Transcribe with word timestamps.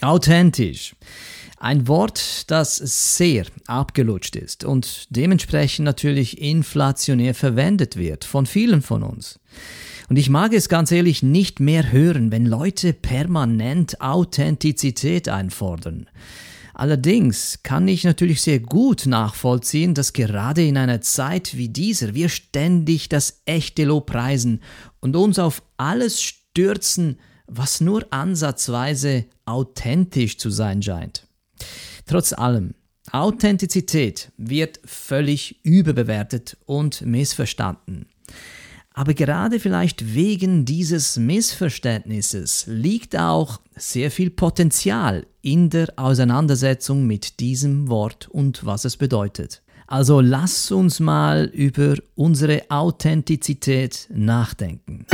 Authentisch. 0.00 0.94
Ein 1.60 1.88
Wort, 1.88 2.50
das 2.52 2.76
sehr 2.76 3.46
abgelutscht 3.66 4.36
ist 4.36 4.62
und 4.62 5.08
dementsprechend 5.10 5.84
natürlich 5.84 6.40
inflationär 6.40 7.34
verwendet 7.34 7.96
wird 7.96 8.24
von 8.24 8.46
vielen 8.46 8.80
von 8.80 9.02
uns. 9.02 9.40
Und 10.08 10.16
ich 10.16 10.30
mag 10.30 10.52
es 10.52 10.68
ganz 10.68 10.92
ehrlich 10.92 11.24
nicht 11.24 11.58
mehr 11.58 11.90
hören, 11.90 12.30
wenn 12.30 12.46
Leute 12.46 12.92
permanent 12.92 14.00
Authentizität 14.00 15.28
einfordern. 15.28 16.08
Allerdings 16.74 17.58
kann 17.64 17.88
ich 17.88 18.04
natürlich 18.04 18.40
sehr 18.40 18.60
gut 18.60 19.06
nachvollziehen, 19.06 19.94
dass 19.94 20.12
gerade 20.12 20.64
in 20.64 20.76
einer 20.76 21.00
Zeit 21.00 21.56
wie 21.56 21.68
dieser 21.68 22.14
wir 22.14 22.28
ständig 22.28 23.08
das 23.08 23.42
echte 23.46 23.84
Lob 23.84 24.06
preisen 24.06 24.62
und 25.00 25.16
uns 25.16 25.40
auf 25.40 25.60
alles 25.76 26.22
stürzen, 26.22 27.18
was 27.48 27.80
nur 27.80 28.06
ansatzweise 28.10 29.24
authentisch 29.44 30.38
zu 30.38 30.50
sein 30.50 30.82
scheint. 30.82 31.26
Trotz 32.06 32.32
allem, 32.32 32.74
Authentizität 33.10 34.30
wird 34.36 34.80
völlig 34.84 35.64
überbewertet 35.64 36.56
und 36.66 37.02
missverstanden. 37.02 38.06
Aber 38.92 39.14
gerade 39.14 39.60
vielleicht 39.60 40.14
wegen 40.14 40.64
dieses 40.64 41.16
Missverständnisses 41.16 42.64
liegt 42.66 43.16
auch 43.16 43.60
sehr 43.76 44.10
viel 44.10 44.30
Potenzial 44.30 45.24
in 45.40 45.70
der 45.70 45.92
Auseinandersetzung 45.96 47.06
mit 47.06 47.38
diesem 47.38 47.88
Wort 47.88 48.28
und 48.28 48.66
was 48.66 48.84
es 48.84 48.96
bedeutet. 48.96 49.62
Also 49.86 50.20
lass 50.20 50.70
uns 50.72 51.00
mal 51.00 51.44
über 51.46 51.94
unsere 52.14 52.62
Authentizität 52.68 54.08
nachdenken. 54.12 55.06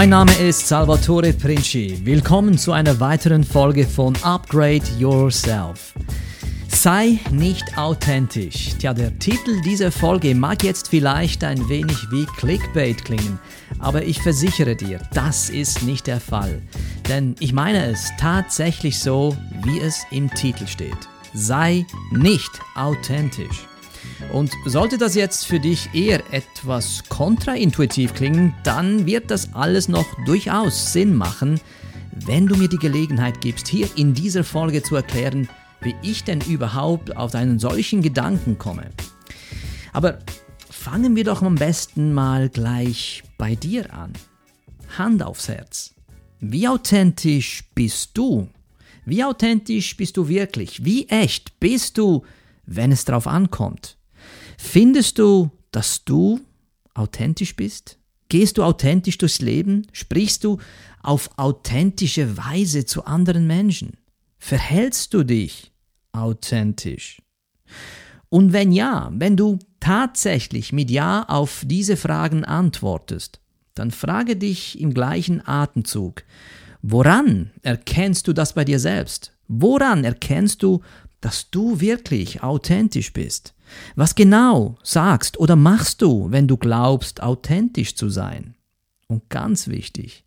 Mein 0.00 0.08
Name 0.08 0.32
ist 0.36 0.66
Salvatore 0.66 1.34
Princi. 1.34 2.00
Willkommen 2.04 2.56
zu 2.56 2.72
einer 2.72 3.00
weiteren 3.00 3.44
Folge 3.44 3.86
von 3.86 4.16
Upgrade 4.22 4.80
Yourself. 4.98 5.92
Sei 6.68 7.18
nicht 7.30 7.76
authentisch. 7.76 8.70
Tja, 8.78 8.94
der 8.94 9.18
Titel 9.18 9.60
dieser 9.60 9.92
Folge 9.92 10.34
mag 10.34 10.64
jetzt 10.64 10.88
vielleicht 10.88 11.44
ein 11.44 11.68
wenig 11.68 12.10
wie 12.10 12.24
Clickbait 12.24 13.04
klingen, 13.04 13.38
aber 13.78 14.02
ich 14.02 14.22
versichere 14.22 14.74
dir, 14.74 15.02
das 15.12 15.50
ist 15.50 15.82
nicht 15.82 16.06
der 16.06 16.20
Fall. 16.22 16.62
Denn 17.06 17.34
ich 17.38 17.52
meine 17.52 17.84
es 17.84 18.08
tatsächlich 18.18 18.98
so, 18.98 19.36
wie 19.64 19.80
es 19.80 20.06
im 20.10 20.30
Titel 20.30 20.66
steht. 20.66 20.96
Sei 21.34 21.84
nicht 22.10 22.50
authentisch. 22.74 23.69
Und 24.32 24.52
sollte 24.64 24.96
das 24.96 25.14
jetzt 25.14 25.46
für 25.46 25.58
dich 25.58 25.92
eher 25.92 26.22
etwas 26.32 27.04
kontraintuitiv 27.08 28.14
klingen, 28.14 28.54
dann 28.62 29.06
wird 29.06 29.30
das 29.30 29.54
alles 29.54 29.88
noch 29.88 30.06
durchaus 30.24 30.92
Sinn 30.92 31.14
machen, 31.16 31.60
wenn 32.12 32.46
du 32.46 32.56
mir 32.56 32.68
die 32.68 32.78
Gelegenheit 32.78 33.40
gibst, 33.40 33.66
hier 33.66 33.88
in 33.96 34.14
dieser 34.14 34.44
Folge 34.44 34.82
zu 34.82 34.96
erklären, 34.96 35.48
wie 35.80 35.94
ich 36.02 36.24
denn 36.24 36.40
überhaupt 36.42 37.16
auf 37.16 37.34
einen 37.34 37.58
solchen 37.58 38.02
Gedanken 38.02 38.58
komme. 38.58 38.90
Aber 39.92 40.18
fangen 40.70 41.16
wir 41.16 41.24
doch 41.24 41.42
am 41.42 41.56
besten 41.56 42.12
mal 42.12 42.48
gleich 42.48 43.22
bei 43.38 43.54
dir 43.54 43.92
an. 43.92 44.12
Hand 44.96 45.22
aufs 45.22 45.48
Herz. 45.48 45.94
Wie 46.40 46.68
authentisch 46.68 47.64
bist 47.74 48.10
du? 48.14 48.48
Wie 49.04 49.24
authentisch 49.24 49.96
bist 49.96 50.16
du 50.16 50.28
wirklich? 50.28 50.84
Wie 50.84 51.08
echt 51.08 51.58
bist 51.60 51.98
du, 51.98 52.24
wenn 52.66 52.92
es 52.92 53.04
drauf 53.04 53.26
ankommt? 53.26 53.96
Findest 54.62 55.18
du, 55.18 55.50
dass 55.72 56.04
du 56.04 56.38
authentisch 56.94 57.56
bist? 57.56 57.98
Gehst 58.28 58.56
du 58.56 58.62
authentisch 58.62 59.18
durchs 59.18 59.40
Leben? 59.40 59.86
Sprichst 59.90 60.44
du 60.44 60.58
auf 61.02 61.30
authentische 61.38 62.36
Weise 62.36 62.84
zu 62.84 63.04
anderen 63.04 63.48
Menschen? 63.48 63.96
Verhältst 64.38 65.12
du 65.14 65.24
dich 65.24 65.72
authentisch? 66.12 67.20
Und 68.28 68.52
wenn 68.52 68.70
ja, 68.70 69.10
wenn 69.14 69.36
du 69.36 69.58
tatsächlich 69.80 70.72
mit 70.72 70.88
Ja 70.90 71.24
auf 71.24 71.64
diese 71.66 71.96
Fragen 71.96 72.44
antwortest, 72.44 73.40
dann 73.74 73.90
frage 73.90 74.36
dich 74.36 74.78
im 74.78 74.94
gleichen 74.94 75.44
Atemzug, 75.44 76.22
woran 76.82 77.50
erkennst 77.62 78.28
du 78.28 78.34
das 78.34 78.52
bei 78.52 78.64
dir 78.64 78.78
selbst? 78.78 79.32
Woran 79.48 80.04
erkennst 80.04 80.62
du, 80.62 80.82
dass 81.20 81.50
du 81.50 81.80
wirklich 81.80 82.42
authentisch 82.44 83.12
bist? 83.12 83.54
Was 83.96 84.14
genau 84.14 84.78
sagst 84.82 85.38
oder 85.38 85.56
machst 85.56 86.02
du, 86.02 86.30
wenn 86.30 86.48
du 86.48 86.56
glaubst, 86.56 87.22
authentisch 87.22 87.94
zu 87.94 88.08
sein? 88.08 88.54
Und 89.06 89.28
ganz 89.28 89.68
wichtig, 89.68 90.24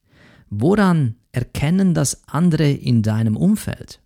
woran 0.49 1.15
erkennen 1.31 1.93
das 1.93 2.27
andere 2.27 2.69
in 2.69 3.01
deinem 3.01 3.37
Umfeld? 3.37 3.99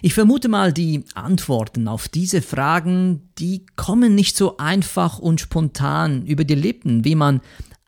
Ich 0.00 0.14
vermute 0.14 0.48
mal, 0.48 0.72
die 0.72 1.04
Antworten 1.14 1.88
auf 1.88 2.08
diese 2.08 2.40
Fragen, 2.40 3.30
die 3.38 3.66
kommen 3.74 4.14
nicht 4.14 4.36
so 4.36 4.56
einfach 4.58 5.18
und 5.18 5.40
spontan 5.40 6.24
über 6.24 6.44
die 6.44 6.54
Lippen, 6.54 7.04
wie 7.04 7.16
man 7.16 7.40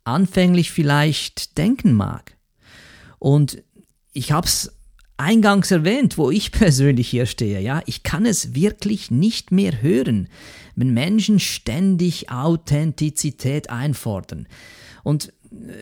anfänglich 0.04 0.72
vielleicht 0.72 1.56
denken 1.56 1.92
mag. 1.92 2.36
Und 3.18 3.62
ich 4.12 4.32
habe 4.32 4.46
es 4.46 4.79
eingangs 5.20 5.70
erwähnt, 5.70 6.18
wo 6.18 6.30
ich 6.30 6.50
persönlich 6.52 7.08
hier 7.08 7.26
stehe, 7.26 7.60
ja, 7.60 7.82
ich 7.86 8.02
kann 8.02 8.26
es 8.26 8.54
wirklich 8.54 9.10
nicht 9.10 9.52
mehr 9.52 9.82
hören, 9.82 10.28
wenn 10.74 10.92
Menschen 10.92 11.38
ständig 11.38 12.30
Authentizität 12.30 13.70
einfordern. 13.70 14.48
Und 15.02 15.32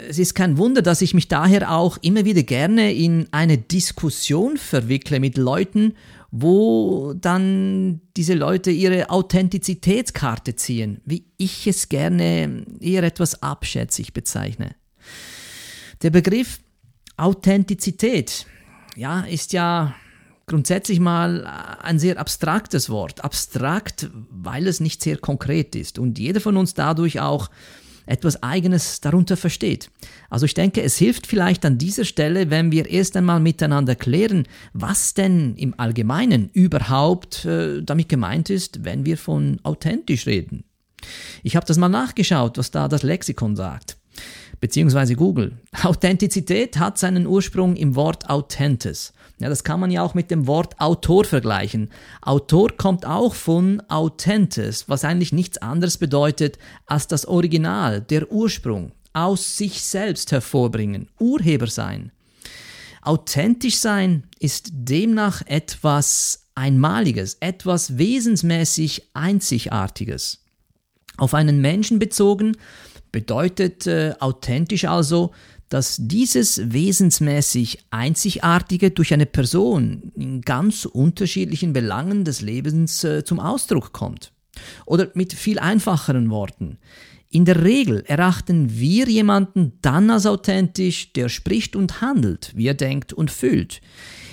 es 0.09 0.19
ist 0.19 0.35
kein 0.35 0.57
Wunder, 0.57 0.81
dass 0.81 1.03
ich 1.03 1.13
mich 1.15 1.29
daher 1.29 1.73
auch 1.73 1.99
immer 2.01 2.25
wieder 2.25 2.43
gerne 2.43 2.93
in 2.93 3.29
eine 3.33 3.59
Diskussion 3.59 4.57
verwickle 4.57 5.21
mit 5.21 5.37
Leuten, 5.37 5.95
wo 6.31 7.15
dann 7.15 8.01
diese 8.17 8.35
Leute 8.35 8.71
ihre 8.71 9.11
Authentizitätskarte 9.11 10.57
ziehen, 10.57 11.01
wie 11.05 11.27
ich 11.37 11.67
es 11.67 11.89
gerne 11.89 12.65
eher 12.81 13.03
etwas 13.03 13.43
abschätzig 13.43 14.13
bezeichne. 14.13 14.75
Der 16.03 16.11
Begriff 16.11 16.61
Authentizität 17.17 18.47
ja, 18.99 19.21
ist 19.21 19.53
ja 19.53 19.95
grundsätzlich 20.47 20.99
mal 20.99 21.47
ein 21.83 21.99
sehr 21.99 22.19
abstraktes 22.19 22.91
Wort. 22.91 23.23
Abstrakt, 23.23 24.11
weil 24.31 24.67
es 24.67 24.81
nicht 24.81 25.03
sehr 25.03 25.19
konkret 25.19 25.77
ist 25.77 25.99
und 25.99 26.19
jeder 26.19 26.41
von 26.41 26.57
uns 26.57 26.75
dadurch 26.75 27.21
auch 27.21 27.49
etwas 28.07 28.43
Eigenes 28.43 29.01
darunter 29.01 29.37
versteht. 29.37 29.91
Also 30.31 30.47
ich 30.47 30.55
denke, 30.55 30.83
es 30.83 30.97
hilft 30.97 31.27
vielleicht 31.27 31.65
an 31.67 31.77
dieser 31.77 32.07
Stelle, 32.07 32.51
wenn 32.51 32.73
wir 32.73 32.89
erst 32.89 33.17
einmal 33.17 33.39
miteinander 33.39 33.95
klären, 33.95 34.49
was 34.73 35.13
denn 35.13 35.55
im 35.57 35.75
Allgemeinen 35.77 36.49
überhaupt 36.55 37.45
äh, 37.45 37.83
damit 37.83 38.09
gemeint 38.09 38.49
ist, 38.49 38.83
wenn 38.83 39.05
wir 39.05 39.19
von 39.19 39.61
authentisch 39.63 40.27
reden. 40.27 40.65
Ich 41.43 41.55
habe 41.55 41.67
das 41.67 41.77
mal 41.77 41.91
nachgeschaut, 41.91 42.57
was 42.57 42.71
da 42.71 42.89
das 42.89 43.03
Lexikon 43.03 43.55
sagt 43.55 43.99
beziehungsweise 44.61 45.15
Google. 45.15 45.59
Authentizität 45.83 46.79
hat 46.79 46.99
seinen 46.99 47.27
Ursprung 47.27 47.77
im 47.77 47.95
Wort 47.95 48.29
authentes. 48.29 49.13
Ja, 49.41 49.49
das 49.49 49.63
kann 49.63 49.79
man 49.79 49.91
ja 49.91 50.03
auch 50.03 50.15
mit 50.15 50.31
dem 50.31 50.47
Wort 50.49 50.81
Autor 50.81 51.25
vergleichen. 51.25 51.91
Autor 52.23 52.71
kommt 52.77 53.07
auch 53.07 53.35
von 53.35 53.81
authentes, 53.89 54.89
was 54.89 55.05
eigentlich 55.05 55.33
nichts 55.33 55.59
anderes 55.59 55.97
bedeutet 55.97 56.59
als 56.87 57.07
das 57.07 57.27
Original, 57.27 58.01
der 58.01 58.33
Ursprung, 58.33 58.93
aus 59.13 59.57
sich 59.57 59.83
selbst 59.83 60.33
hervorbringen, 60.33 61.09
Urheber 61.21 61.69
sein. 61.69 62.11
Authentisch 63.03 63.77
sein 63.77 64.25
ist 64.41 64.71
demnach 64.73 65.43
etwas 65.47 66.47
Einmaliges, 66.57 67.37
etwas 67.39 67.97
wesensmäßig 67.97 69.11
Einzigartiges. 69.15 70.45
Auf 71.17 71.35
einen 71.35 71.61
Menschen 71.61 71.99
bezogen 71.99 72.57
Bedeutet 73.13 73.87
äh, 73.87 74.15
authentisch 74.21 74.85
also, 74.85 75.33
dass 75.69 75.97
dieses 76.01 76.73
wesensmäßig 76.73 77.85
Einzigartige 77.91 78.91
durch 78.91 79.13
eine 79.13 79.27
Person 79.27 80.13
in 80.15 80.41
ganz 80.41 80.85
unterschiedlichen 80.85 81.73
Belangen 81.73 82.25
des 82.25 82.41
Lebens 82.41 83.05
äh, 83.05 83.25
zum 83.25 83.41
Ausdruck 83.41 83.93
kommt. 83.93 84.33
Oder 84.87 85.11
mit 85.15 85.33
viel 85.35 85.59
einfacheren 85.59 86.31
Worten. 86.31 86.79
In 87.31 87.45
der 87.45 87.63
Regel 87.63 88.05
erachten 88.07 88.79
wir 88.79 89.07
jemanden 89.07 89.79
dann 89.83 90.11
als 90.11 90.25
authentisch, 90.25 91.13
der 91.13 91.29
spricht 91.29 91.77
und 91.77 92.01
handelt, 92.01 92.53
wie 92.57 92.67
er 92.67 92.75
denkt 92.75 93.13
und 93.13 93.31
fühlt. 93.31 93.83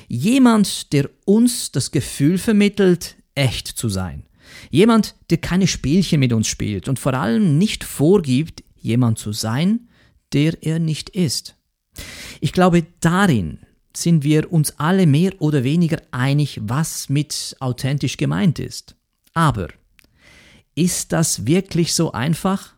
Jemand, 0.08 0.94
der 0.94 1.10
uns 1.26 1.72
das 1.72 1.92
Gefühl 1.92 2.38
vermittelt, 2.38 3.18
echt 3.36 3.68
zu 3.68 3.90
sein. 3.90 4.24
Jemand, 4.70 5.16
der 5.30 5.40
keine 5.40 5.68
Spielchen 5.68 6.22
mit 6.22 6.32
uns 6.32 6.48
spielt 6.48 6.88
und 6.88 7.00
vor 7.00 7.14
allem 7.14 7.58
nicht 7.58 7.84
vorgibt, 7.84 8.64
jemand 8.86 9.20
zu 9.20 9.34
sein, 9.34 9.90
der 10.32 10.64
er 10.64 10.80
nicht 10.80 11.10
ist. 11.10 11.56
Ich 12.40 12.54
glaube, 12.54 12.86
darin 13.02 13.60
sind 13.94 14.24
wir 14.24 14.52
uns 14.52 14.80
alle 14.80 15.08
mehr 15.08 15.34
oder 15.40 15.64
weniger 15.64 16.02
einig, 16.12 16.60
was 16.62 17.10
mit 17.10 17.56
authentisch 17.60 18.18
gemeint 18.18 18.60
ist. 18.60 18.96
Aber 19.34 19.68
ist 20.76 21.12
das 21.12 21.46
wirklich 21.46 21.94
so 21.94 22.12
einfach? 22.12 22.74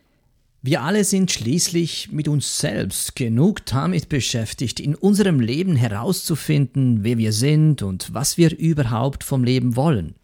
Wir 0.61 0.81
alle 0.81 1.03
sind 1.03 1.31
schließlich 1.31 2.11
mit 2.11 2.27
uns 2.27 2.59
selbst 2.59 3.15
genug 3.15 3.65
damit 3.65 4.09
beschäftigt, 4.09 4.79
in 4.79 4.95
unserem 4.95 5.39
Leben 5.39 5.75
herauszufinden, 5.75 7.03
wer 7.03 7.17
wir 7.17 7.31
sind 7.31 7.81
und 7.83 8.13
was 8.13 8.37
wir 8.37 8.57
überhaupt 8.57 9.23
vom 9.23 9.43
Leben 9.43 9.75
wollen. 9.75 10.15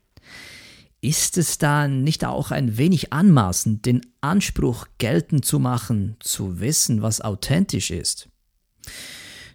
Ist 1.03 1.37
es 1.37 1.57
da 1.57 1.89
nicht 1.89 2.23
auch 2.23 2.51
ein 2.51 2.77
wenig 2.77 3.11
anmaßend, 3.11 3.85
den 3.85 4.05
Anspruch 4.21 4.87
geltend 4.99 5.43
zu 5.43 5.59
machen, 5.59 6.15
zu 6.21 6.61
wissen, 6.61 7.01
was 7.01 7.19
authentisch 7.19 7.91
ist? 7.91 8.29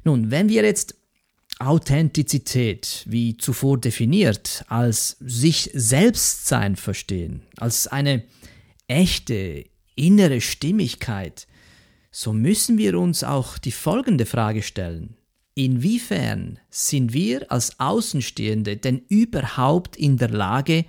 Nun, 0.04 0.30
wenn 0.30 0.50
wir 0.50 0.62
jetzt 0.62 0.96
Authentizität, 1.58 3.02
wie 3.08 3.38
zuvor 3.38 3.80
definiert, 3.80 4.62
als 4.68 5.16
sich 5.20 5.70
selbst 5.72 6.48
sein 6.48 6.76
verstehen, 6.76 7.46
als 7.56 7.86
eine 7.86 8.24
echte 8.86 9.64
innere 9.94 10.42
Stimmigkeit, 10.42 11.46
so 12.10 12.34
müssen 12.34 12.76
wir 12.76 12.98
uns 12.98 13.24
auch 13.24 13.56
die 13.56 13.72
folgende 13.72 14.26
Frage 14.26 14.62
stellen. 14.62 15.16
Inwiefern 15.54 16.58
sind 16.68 17.14
wir 17.14 17.50
als 17.50 17.80
Außenstehende 17.80 18.76
denn 18.76 18.98
überhaupt 19.08 19.96
in 19.96 20.18
der 20.18 20.28
Lage, 20.28 20.84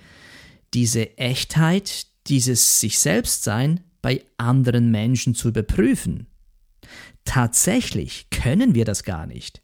diese 0.74 1.18
Echtheit, 1.18 2.08
dieses 2.28 2.80
sich 2.80 3.00
selbst 3.00 3.44
sein 3.44 3.82
bei 4.02 4.24
anderen 4.38 4.92
Menschen 4.92 5.36
zu 5.36 5.50
überprüfen? 5.50 6.28
Tatsächlich 7.26 8.30
können 8.30 8.76
wir 8.76 8.86
das 8.86 9.04
gar 9.04 9.28
nicht. 9.28 9.62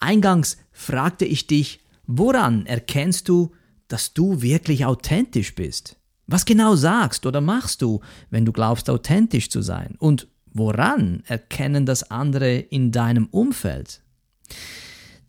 Eingangs 0.00 0.56
fragte 0.72 1.24
ich 1.24 1.46
dich, 1.46 1.80
woran 2.06 2.66
erkennst 2.66 3.28
du, 3.28 3.52
dass 3.88 4.14
du 4.14 4.42
wirklich 4.42 4.84
authentisch 4.84 5.54
bist? 5.54 5.96
Was 6.26 6.44
genau 6.44 6.74
sagst 6.74 7.26
oder 7.26 7.40
machst 7.40 7.82
du, 7.82 8.00
wenn 8.30 8.44
du 8.44 8.52
glaubst, 8.52 8.88
authentisch 8.88 9.50
zu 9.50 9.60
sein? 9.62 9.96
Und 9.98 10.26
woran 10.52 11.22
erkennen 11.26 11.84
das 11.84 12.10
andere 12.10 12.56
in 12.56 12.92
deinem 12.92 13.26
Umfeld? 13.26 14.00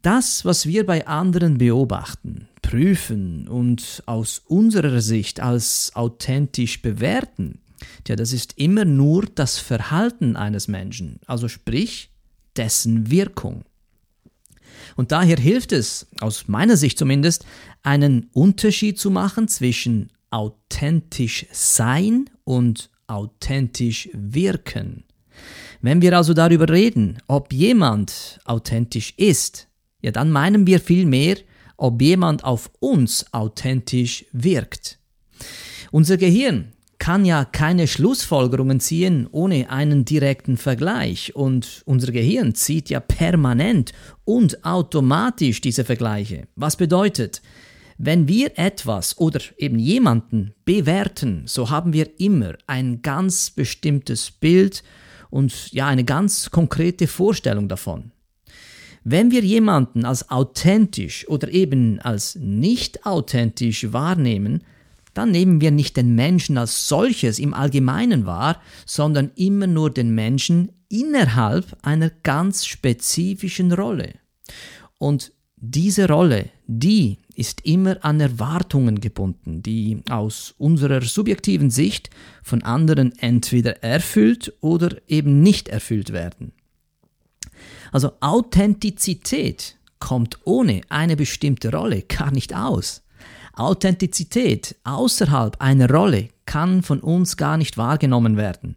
Das, 0.05 0.45
was 0.45 0.67
wir 0.67 0.85
bei 0.85 1.07
anderen 1.07 1.57
beobachten, 1.57 2.47
prüfen 2.61 3.47
und 3.47 4.03
aus 4.05 4.39
unserer 4.45 5.01
Sicht 5.01 5.39
als 5.39 5.93
authentisch 5.95 6.83
bewerten, 6.83 7.57
ja, 8.07 8.15
das 8.15 8.31
ist 8.31 8.53
immer 8.55 8.85
nur 8.85 9.25
das 9.25 9.57
Verhalten 9.57 10.35
eines 10.35 10.67
Menschen, 10.67 11.19
also 11.25 11.47
sprich 11.47 12.11
dessen 12.55 13.09
Wirkung. 13.09 13.63
Und 14.95 15.11
daher 15.11 15.37
hilft 15.37 15.71
es, 15.71 16.05
aus 16.19 16.47
meiner 16.47 16.77
Sicht 16.77 16.99
zumindest, 16.99 17.43
einen 17.81 18.29
Unterschied 18.31 18.99
zu 18.99 19.09
machen 19.09 19.47
zwischen 19.47 20.11
authentisch 20.29 21.47
sein 21.51 22.29
und 22.43 22.91
authentisch 23.07 24.07
wirken. 24.13 25.03
Wenn 25.81 26.03
wir 26.03 26.15
also 26.15 26.35
darüber 26.35 26.69
reden, 26.69 27.17
ob 27.25 27.51
jemand 27.51 28.39
authentisch 28.45 29.15
ist, 29.17 29.67
ja 30.01 30.11
dann 30.11 30.31
meinen 30.31 30.67
wir 30.67 30.79
vielmehr, 30.79 31.37
ob 31.77 32.01
jemand 32.01 32.43
auf 32.43 32.71
uns 32.79 33.25
authentisch 33.33 34.25
wirkt. 34.31 34.99
Unser 35.91 36.17
Gehirn 36.17 36.73
kann 36.97 37.25
ja 37.25 37.45
keine 37.45 37.87
Schlussfolgerungen 37.87 38.79
ziehen 38.79 39.27
ohne 39.31 39.69
einen 39.69 40.05
direkten 40.05 40.57
Vergleich 40.57 41.35
und 41.35 41.83
unser 41.85 42.11
Gehirn 42.11 42.55
zieht 42.55 42.89
ja 42.89 42.99
permanent 42.99 43.91
und 44.23 44.63
automatisch 44.65 45.61
diese 45.61 45.83
Vergleiche. 45.83 46.47
Was 46.55 46.77
bedeutet, 46.77 47.41
wenn 47.97 48.27
wir 48.27 48.57
etwas 48.57 49.17
oder 49.17 49.39
eben 49.57 49.79
jemanden 49.79 50.53
bewerten, 50.65 51.43
so 51.45 51.69
haben 51.69 51.93
wir 51.93 52.19
immer 52.19 52.55
ein 52.67 53.01
ganz 53.01 53.51
bestimmtes 53.51 54.31
Bild 54.31 54.83
und 55.29 55.71
ja 55.71 55.87
eine 55.87 56.03
ganz 56.03 56.51
konkrete 56.51 57.07
Vorstellung 57.07 57.67
davon. 57.67 58.11
Wenn 59.07 59.29
wir 59.29 59.41
jemanden 59.41 60.03
als 60.03 60.31
authentisch 60.31 61.27
oder 61.29 61.49
eben 61.49 61.99
als 61.99 62.33
nicht 62.41 63.05
authentisch 63.05 63.93
wahrnehmen, 63.93 64.63
dann 65.13 65.29
nehmen 65.29 65.61
wir 65.61 65.69
nicht 65.69 65.95
den 65.95 66.15
Menschen 66.15 66.57
als 66.57 66.87
solches 66.87 67.37
im 67.37 67.53
Allgemeinen 67.53 68.25
wahr, 68.25 68.59
sondern 68.87 69.29
immer 69.35 69.67
nur 69.67 69.91
den 69.91 70.15
Menschen 70.15 70.71
innerhalb 70.89 71.77
einer 71.83 72.09
ganz 72.23 72.65
spezifischen 72.65 73.71
Rolle. 73.73 74.13
Und 74.97 75.33
diese 75.55 76.07
Rolle, 76.07 76.49
die 76.65 77.19
ist 77.35 77.61
immer 77.61 78.03
an 78.03 78.19
Erwartungen 78.19 79.01
gebunden, 79.01 79.61
die 79.61 80.01
aus 80.09 80.55
unserer 80.57 81.01
subjektiven 81.01 81.69
Sicht 81.69 82.09
von 82.41 82.63
anderen 82.63 83.15
entweder 83.19 83.83
erfüllt 83.83 84.51
oder 84.61 84.97
eben 85.07 85.41
nicht 85.41 85.69
erfüllt 85.69 86.11
werden. 86.11 86.53
Also 87.91 88.11
Authentizität 88.19 89.77
kommt 89.99 90.39
ohne 90.43 90.81
eine 90.89 91.15
bestimmte 91.15 91.71
Rolle 91.71 92.01
gar 92.03 92.31
nicht 92.31 92.55
aus. 92.55 93.01
Authentizität 93.53 94.75
außerhalb 94.83 95.61
einer 95.61 95.89
Rolle 95.89 96.29
kann 96.45 96.83
von 96.83 96.99
uns 96.99 97.37
gar 97.37 97.57
nicht 97.57 97.77
wahrgenommen 97.77 98.37
werden, 98.37 98.75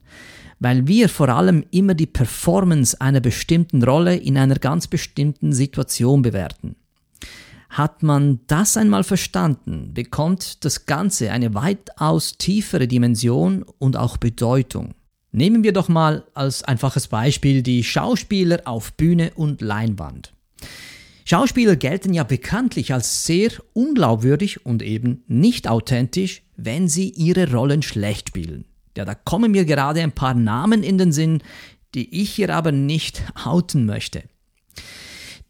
weil 0.61 0.87
wir 0.87 1.09
vor 1.09 1.29
allem 1.29 1.65
immer 1.71 1.95
die 1.95 2.07
Performance 2.07 3.01
einer 3.01 3.21
bestimmten 3.21 3.83
Rolle 3.83 4.17
in 4.17 4.39
einer 4.39 4.57
ganz 4.57 4.87
bestimmten 4.87 5.53
Situation 5.53 6.23
bewerten. 6.23 6.77
Hat 7.71 8.03
man 8.03 8.41
das 8.47 8.77
einmal 8.77 9.05
verstanden, 9.05 9.93
bekommt 9.93 10.65
das 10.65 10.87
Ganze 10.87 11.33
eine 11.33 11.55
weitaus 11.55 12.39
tiefere 12.39 12.89
Dimension 12.89 13.65
und 13.79 13.97
auch 13.97 14.17
Bedeutung. 14.17 14.95
Nehmen 15.31 15.63
wir 15.63 15.73
doch 15.73 15.89
mal 15.89 16.25
als 16.35 16.63
einfaches 16.63 17.09
Beispiel 17.09 17.63
die 17.63 17.85
Schauspieler 17.85 18.63
auf 18.65 18.95
Bühne 18.95 19.33
und 19.35 19.61
Leinwand. 19.61 20.33
Schauspieler 21.25 21.77
gelten 21.77 22.15
ja 22.15 22.25
bekanntlich 22.25 22.95
als 22.95 23.27
sehr 23.27 23.51
unglaubwürdig 23.75 24.65
und 24.65 24.83
eben 24.83 25.25
nicht 25.27 25.69
authentisch, 25.69 26.43
wenn 26.57 26.89
sie 26.89 27.11
ihre 27.11 27.53
Rollen 27.53 27.83
schlecht 27.83 28.29
spielen. 28.29 28.65
Ja, 28.97 29.05
da 29.05 29.15
kommen 29.15 29.53
mir 29.53 29.67
gerade 29.67 30.01
ein 30.01 30.13
paar 30.13 30.33
Namen 30.33 30.83
in 30.83 30.97
den 30.97 31.13
Sinn, 31.13 31.43
die 31.95 32.23
ich 32.23 32.31
hier 32.31 32.55
aber 32.55 32.73
nicht 32.73 33.23
outen 33.45 33.85
möchte. 33.85 34.23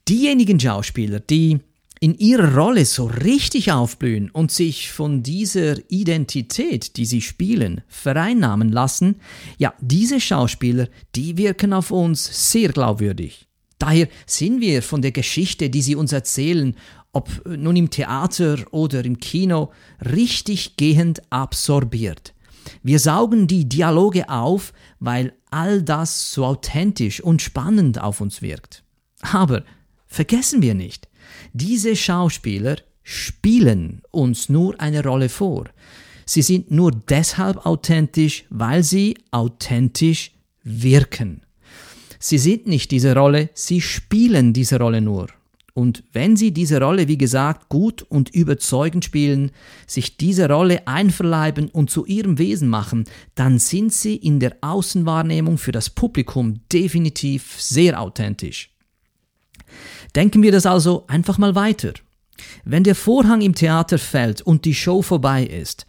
Diejenigen 0.08 0.58
Schauspieler, 0.58 1.20
die 1.20 1.60
in 2.00 2.14
ihrer 2.14 2.54
Rolle 2.54 2.84
so 2.84 3.06
richtig 3.06 3.72
aufblühen 3.72 4.30
und 4.30 4.52
sich 4.52 4.90
von 4.90 5.22
dieser 5.22 5.76
Identität, 5.90 6.96
die 6.96 7.06
sie 7.06 7.20
spielen, 7.20 7.82
vereinnahmen 7.88 8.70
lassen, 8.70 9.16
ja, 9.58 9.74
diese 9.80 10.20
Schauspieler, 10.20 10.88
die 11.14 11.36
wirken 11.36 11.72
auf 11.72 11.90
uns 11.90 12.50
sehr 12.50 12.70
glaubwürdig. 12.70 13.48
Daher 13.78 14.08
sind 14.26 14.60
wir 14.60 14.82
von 14.82 15.02
der 15.02 15.12
Geschichte, 15.12 15.70
die 15.70 15.82
sie 15.82 15.94
uns 15.94 16.12
erzählen, 16.12 16.74
ob 17.12 17.28
nun 17.46 17.76
im 17.76 17.90
Theater 17.90 18.58
oder 18.70 19.04
im 19.04 19.18
Kino, 19.18 19.72
richtig 20.00 20.76
gehend 20.76 21.22
absorbiert. 21.30 22.34
Wir 22.82 22.98
saugen 22.98 23.46
die 23.46 23.68
Dialoge 23.68 24.28
auf, 24.28 24.72
weil 25.00 25.32
all 25.50 25.82
das 25.82 26.32
so 26.32 26.44
authentisch 26.44 27.20
und 27.20 27.40
spannend 27.40 28.00
auf 28.00 28.20
uns 28.20 28.42
wirkt. 28.42 28.84
Aber 29.20 29.64
vergessen 30.06 30.60
wir 30.60 30.74
nicht, 30.74 31.07
diese 31.52 31.96
Schauspieler 31.96 32.76
spielen 33.02 34.02
uns 34.10 34.48
nur 34.48 34.78
eine 34.80 35.02
Rolle 35.02 35.28
vor. 35.28 35.64
Sie 36.26 36.42
sind 36.42 36.70
nur 36.70 36.92
deshalb 36.92 37.64
authentisch, 37.64 38.44
weil 38.50 38.82
sie 38.82 39.16
authentisch 39.30 40.32
wirken. 40.62 41.40
Sie 42.18 42.38
sind 42.38 42.66
nicht 42.66 42.90
diese 42.90 43.14
Rolle, 43.14 43.48
sie 43.54 43.80
spielen 43.80 44.52
diese 44.52 44.78
Rolle 44.78 45.00
nur. 45.00 45.28
Und 45.72 46.02
wenn 46.12 46.36
sie 46.36 46.50
diese 46.50 46.80
Rolle, 46.80 47.06
wie 47.06 47.16
gesagt, 47.16 47.68
gut 47.68 48.02
und 48.02 48.30
überzeugend 48.30 49.04
spielen, 49.04 49.52
sich 49.86 50.16
diese 50.16 50.48
Rolle 50.48 50.88
einverleiben 50.88 51.68
und 51.68 51.88
zu 51.88 52.04
ihrem 52.04 52.36
Wesen 52.36 52.68
machen, 52.68 53.04
dann 53.36 53.60
sind 53.60 53.92
sie 53.92 54.16
in 54.16 54.40
der 54.40 54.56
Außenwahrnehmung 54.60 55.56
für 55.56 55.70
das 55.70 55.88
Publikum 55.88 56.60
definitiv 56.72 57.54
sehr 57.60 58.00
authentisch. 58.00 58.70
Denken 60.14 60.42
wir 60.42 60.52
das 60.52 60.66
also 60.66 61.04
einfach 61.06 61.38
mal 61.38 61.54
weiter. 61.54 61.92
Wenn 62.64 62.84
der 62.84 62.94
Vorhang 62.94 63.40
im 63.40 63.54
Theater 63.54 63.98
fällt 63.98 64.42
und 64.42 64.64
die 64.64 64.74
Show 64.74 65.02
vorbei 65.02 65.44
ist, 65.44 65.86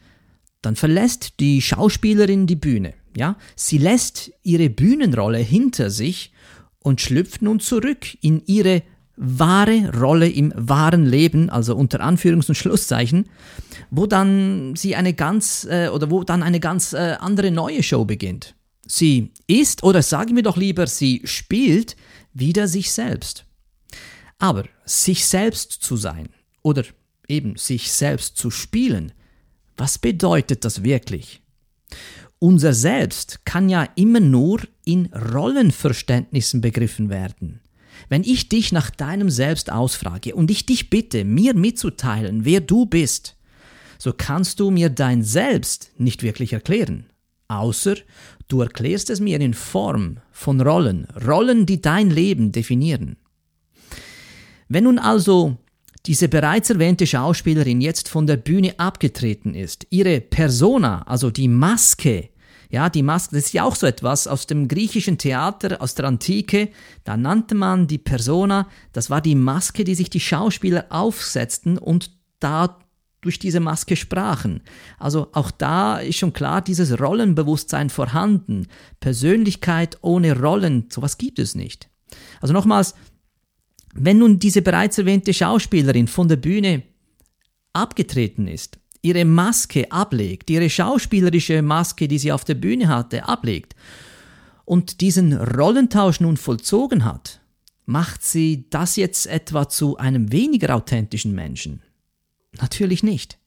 dann 0.61 0.75
verlässt 0.75 1.39
die 1.39 1.61
Schauspielerin 1.61 2.47
die 2.47 2.55
Bühne. 2.55 2.93
Ja, 3.15 3.37
sie 3.55 3.77
lässt 3.77 4.31
ihre 4.43 4.69
Bühnenrolle 4.69 5.39
hinter 5.39 5.89
sich 5.89 6.31
und 6.79 7.01
schlüpft 7.01 7.41
nun 7.41 7.59
zurück 7.59 8.05
in 8.21 8.41
ihre 8.45 8.83
wahre 9.15 9.91
Rolle 9.99 10.29
im 10.29 10.53
wahren 10.55 11.05
Leben, 11.05 11.49
also 11.49 11.75
unter 11.75 11.99
Anführungs- 11.99 12.47
und 12.47 12.55
Schlusszeichen, 12.55 13.27
wo 13.91 14.05
dann 14.05 14.75
sie 14.77 14.95
eine 14.95 15.13
ganz 15.13 15.67
äh, 15.69 15.89
oder 15.89 16.09
wo 16.09 16.23
dann 16.23 16.41
eine 16.41 16.61
ganz 16.61 16.93
äh, 16.93 17.17
andere 17.19 17.51
neue 17.51 17.83
Show 17.83 18.05
beginnt. 18.05 18.55
Sie 18.87 19.31
ist 19.45 19.83
oder 19.83 20.01
sagen 20.01 20.35
wir 20.35 20.43
doch 20.43 20.55
lieber, 20.55 20.87
sie 20.87 21.21
spielt 21.25 21.97
wieder 22.33 22.67
sich 22.67 22.91
selbst. 22.91 23.45
Aber 24.39 24.63
sich 24.85 25.25
selbst 25.25 25.71
zu 25.71 25.97
sein 25.97 26.29
oder 26.63 26.83
eben 27.27 27.55
sich 27.57 27.91
selbst 27.91 28.37
zu 28.37 28.49
spielen, 28.49 29.11
was 29.77 29.97
bedeutet 29.97 30.65
das 30.65 30.83
wirklich? 30.83 31.41
Unser 32.39 32.73
Selbst 32.73 33.45
kann 33.45 33.67
ja 33.67 33.87
immer 33.95 34.21
nur 34.21 34.61
in 34.85 35.07
Rollenverständnissen 35.13 36.61
begriffen 36.61 37.09
werden. 37.09 37.59
Wenn 38.07 38.23
ich 38.23 38.47
dich 38.47 38.71
nach 38.71 38.89
deinem 38.89 39.29
Selbst 39.29 39.71
ausfrage 39.71 40.33
und 40.35 40.49
ich 40.49 40.65
dich 40.65 40.89
bitte, 40.89 41.25
mir 41.25 41.53
mitzuteilen, 41.53 42.45
wer 42.45 42.61
du 42.61 42.85
bist, 42.85 43.35
so 43.97 44.13
kannst 44.13 44.61
du 44.61 44.71
mir 44.71 44.89
dein 44.89 45.21
Selbst 45.21 45.91
nicht 45.97 46.23
wirklich 46.23 46.53
erklären, 46.53 47.07
außer 47.49 47.95
du 48.47 48.61
erklärst 48.61 49.09
es 49.09 49.19
mir 49.19 49.39
in 49.41 49.53
Form 49.53 50.19
von 50.31 50.61
Rollen, 50.61 51.07
Rollen, 51.27 51.65
die 51.65 51.81
dein 51.81 52.09
Leben 52.09 52.53
definieren. 52.53 53.17
Wenn 54.69 54.83
nun 54.85 54.99
also 54.99 55.57
diese 56.05 56.29
bereits 56.29 56.69
erwähnte 56.69 57.07
Schauspielerin 57.07 57.81
jetzt 57.81 58.07
von 58.07 58.27
der 58.27 58.37
Bühne 58.37 58.79
abgetreten 58.79 59.55
ist, 59.55 59.87
ihre 59.89 60.21
Persona, 60.21 61.01
also 61.07 61.31
die 61.31 61.47
Maske, 61.47 62.29
ja, 62.69 62.87
die 62.89 63.01
Maske, 63.01 63.35
das 63.35 63.47
ist 63.47 63.53
ja 63.53 63.63
auch 63.63 63.75
so 63.75 63.87
etwas 63.87 64.27
aus 64.27 64.45
dem 64.45 64.67
griechischen 64.67 65.17
Theater, 65.17 65.81
aus 65.81 65.95
der 65.95 66.05
Antike, 66.05 66.69
da 67.03 67.17
nannte 67.17 67.55
man 67.55 67.87
die 67.87 67.97
Persona, 67.97 68.67
das 68.93 69.09
war 69.09 69.21
die 69.21 69.35
Maske, 69.35 69.83
die 69.83 69.95
sich 69.95 70.11
die 70.11 70.19
Schauspieler 70.19 70.85
aufsetzten 70.89 71.79
und 71.79 72.11
da 72.39 72.77
durch 73.21 73.39
diese 73.39 73.59
Maske 73.59 73.95
sprachen. 73.95 74.61
Also 74.99 75.29
auch 75.33 75.51
da 75.51 75.97
ist 75.97 76.17
schon 76.17 76.31
klar 76.31 76.61
dieses 76.61 76.99
Rollenbewusstsein 76.99 77.89
vorhanden. 77.89 78.67
Persönlichkeit 78.99 79.97
ohne 80.01 80.39
Rollen, 80.39 80.85
sowas 80.89 81.17
gibt 81.17 81.39
es 81.39 81.55
nicht. 81.55 81.89
Also 82.39 82.53
nochmals, 82.53 82.95
wenn 83.93 84.19
nun 84.19 84.39
diese 84.39 84.61
bereits 84.61 84.97
erwähnte 84.97 85.33
Schauspielerin 85.33 86.07
von 86.07 86.27
der 86.27 86.37
Bühne 86.37 86.83
abgetreten 87.73 88.47
ist, 88.47 88.79
ihre 89.01 89.25
Maske 89.25 89.91
ablegt, 89.91 90.49
ihre 90.49 90.69
schauspielerische 90.69 91.61
Maske, 91.61 92.07
die 92.07 92.19
sie 92.19 92.31
auf 92.31 92.43
der 92.43 92.55
Bühne 92.55 92.87
hatte, 92.87 93.27
ablegt 93.27 93.75
und 94.65 95.01
diesen 95.01 95.33
Rollentausch 95.33 96.19
nun 96.19 96.37
vollzogen 96.37 97.05
hat, 97.05 97.41
macht 97.85 98.23
sie 98.23 98.69
das 98.69 98.97
jetzt 98.97 99.25
etwa 99.25 99.67
zu 99.67 99.97
einem 99.97 100.31
weniger 100.31 100.75
authentischen 100.75 101.33
Menschen? 101.33 101.81
Natürlich 102.61 103.01
nicht. 103.01 103.39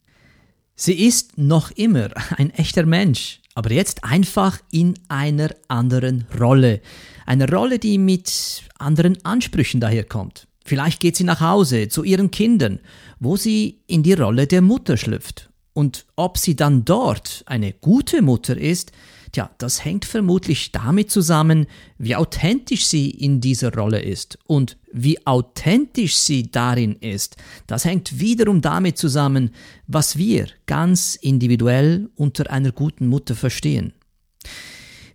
Sie 0.75 1.07
ist 1.07 1.39
noch 1.39 1.71
immer 1.71 2.11
ein 2.37 2.51
echter 2.51 2.87
Mensch, 2.87 3.42
aber 3.55 3.73
jetzt 3.73 4.05
einfach 4.05 4.61
in 4.71 4.95
einer 5.09 5.51
anderen 5.69 6.27
Rolle. 6.41 6.81
Eine 7.27 7.49
Rolle, 7.49 7.79
die 7.79 7.99
mit 7.99 8.63
anderen 8.79 9.25
Ansprüchen 9.25 9.81
daherkommt. 9.81 10.47
Vielleicht 10.65 11.01
geht 11.01 11.17
sie 11.17 11.25
nach 11.25 11.41
Hause 11.41 11.89
zu 11.89 12.05
ihren 12.05 12.31
Kindern, 12.31 12.81
wo 13.19 13.37
sie 13.37 13.81
in 13.87 14.03
die 14.03 14.15
Rolle 14.15 14.47
der 14.47 14.63
Mutter 14.63 14.97
schlüpft. 14.97 15.51
Und 15.75 16.05
ob 16.17 16.39
sie 16.39 16.55
dann 16.55 16.85
dort 16.85 17.43
eine 17.47 17.73
gute 17.73 18.23
Mutter 18.23 18.57
ist, 18.57 18.93
Tja, 19.33 19.51
das 19.57 19.83
hängt 19.83 20.05
vermutlich 20.05 20.73
damit 20.73 21.11
zusammen, 21.11 21.67
wie 21.97 22.15
authentisch 22.15 22.85
sie 22.85 23.09
in 23.09 23.41
dieser 23.41 23.73
Rolle 23.75 24.03
ist. 24.03 24.39
Und 24.47 24.77
wie 24.93 25.27
authentisch 25.27 26.17
sie 26.17 26.51
darin 26.51 26.97
ist, 26.97 27.37
das 27.67 27.87
hängt 27.87 28.21
wiederum 28.21 28.61
damit 28.61 28.99
zusammen, 28.99 29.51
was 29.87 30.19
wir 30.19 30.49
ganz 30.67 31.15
individuell 31.15 32.11
unter 32.15 32.51
einer 32.51 32.73
guten 32.73 33.07
Mutter 33.07 33.35
verstehen. 33.35 33.95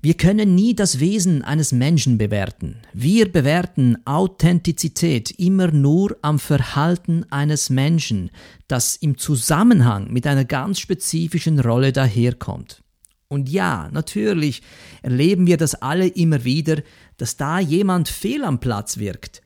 Wir 0.02 0.16
können 0.16 0.56
nie 0.56 0.74
das 0.74 1.00
Wesen 1.00 1.44
eines 1.44 1.72
Menschen 1.72 2.18
bewerten. 2.18 2.78
Wir 2.94 3.32
bewerten 3.32 3.98
Authentizität 4.06 5.32
immer 5.32 5.72
nur 5.72 6.18
am 6.24 6.40
Verhalten 6.40 7.26
eines 7.30 7.70
Menschen, 7.70 8.32
das 8.68 8.96
im 8.96 9.18
Zusammenhang 9.18 10.12
mit 10.12 10.26
einer 10.26 10.46
ganz 10.46 10.80
spezifischen 10.80 11.60
Rolle 11.60 11.92
daherkommt. 11.92 12.82
Und 13.30 13.50
ja, 13.50 13.90
natürlich 13.92 14.62
erleben 15.02 15.48
wir 15.48 15.58
das 15.58 15.76
alle 15.76 16.08
immer 16.08 16.46
wieder, 16.46 16.82
dass 17.18 17.36
da 17.36 17.60
jemand 17.60 18.08
fehl 18.08 18.44
am 18.44 18.60
Platz 18.60 19.00
wirkt, 19.00 19.42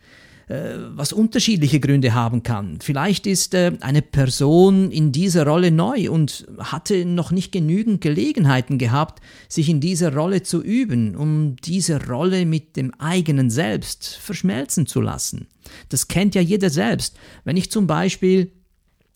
äh, 0.49 0.75
was 0.89 1.13
unterschiedliche 1.13 1.79
Gründe 1.79 2.13
haben 2.13 2.43
kann. 2.43 2.77
Vielleicht 2.79 3.25
ist 3.25 3.55
äh, 3.55 3.71
eine 3.81 4.03
Person 4.03 4.91
in 4.91 5.11
dieser 5.11 5.47
Rolle 5.47 5.71
neu 5.71 6.11
und 6.11 6.45
hatte 6.59 7.05
noch 7.05 7.31
nicht 7.31 7.51
genügend 7.51 8.01
Gelegenheiten 8.01 8.77
gehabt, 8.77 9.19
sich 9.49 9.67
in 9.67 9.79
dieser 9.79 10.13
Rolle 10.13 10.43
zu 10.43 10.61
üben, 10.61 11.15
um 11.15 11.55
diese 11.55 12.05
Rolle 12.05 12.45
mit 12.45 12.75
dem 12.75 12.93
eigenen 12.99 13.49
Selbst 13.49 14.15
verschmelzen 14.21 14.85
zu 14.85 15.01
lassen. 15.01 15.47
Das 15.89 16.07
kennt 16.07 16.35
ja 16.35 16.41
jeder 16.41 16.69
selbst. 16.69 17.17
Wenn 17.45 17.57
ich 17.57 17.71
zum 17.71 17.87
Beispiel 17.87 18.51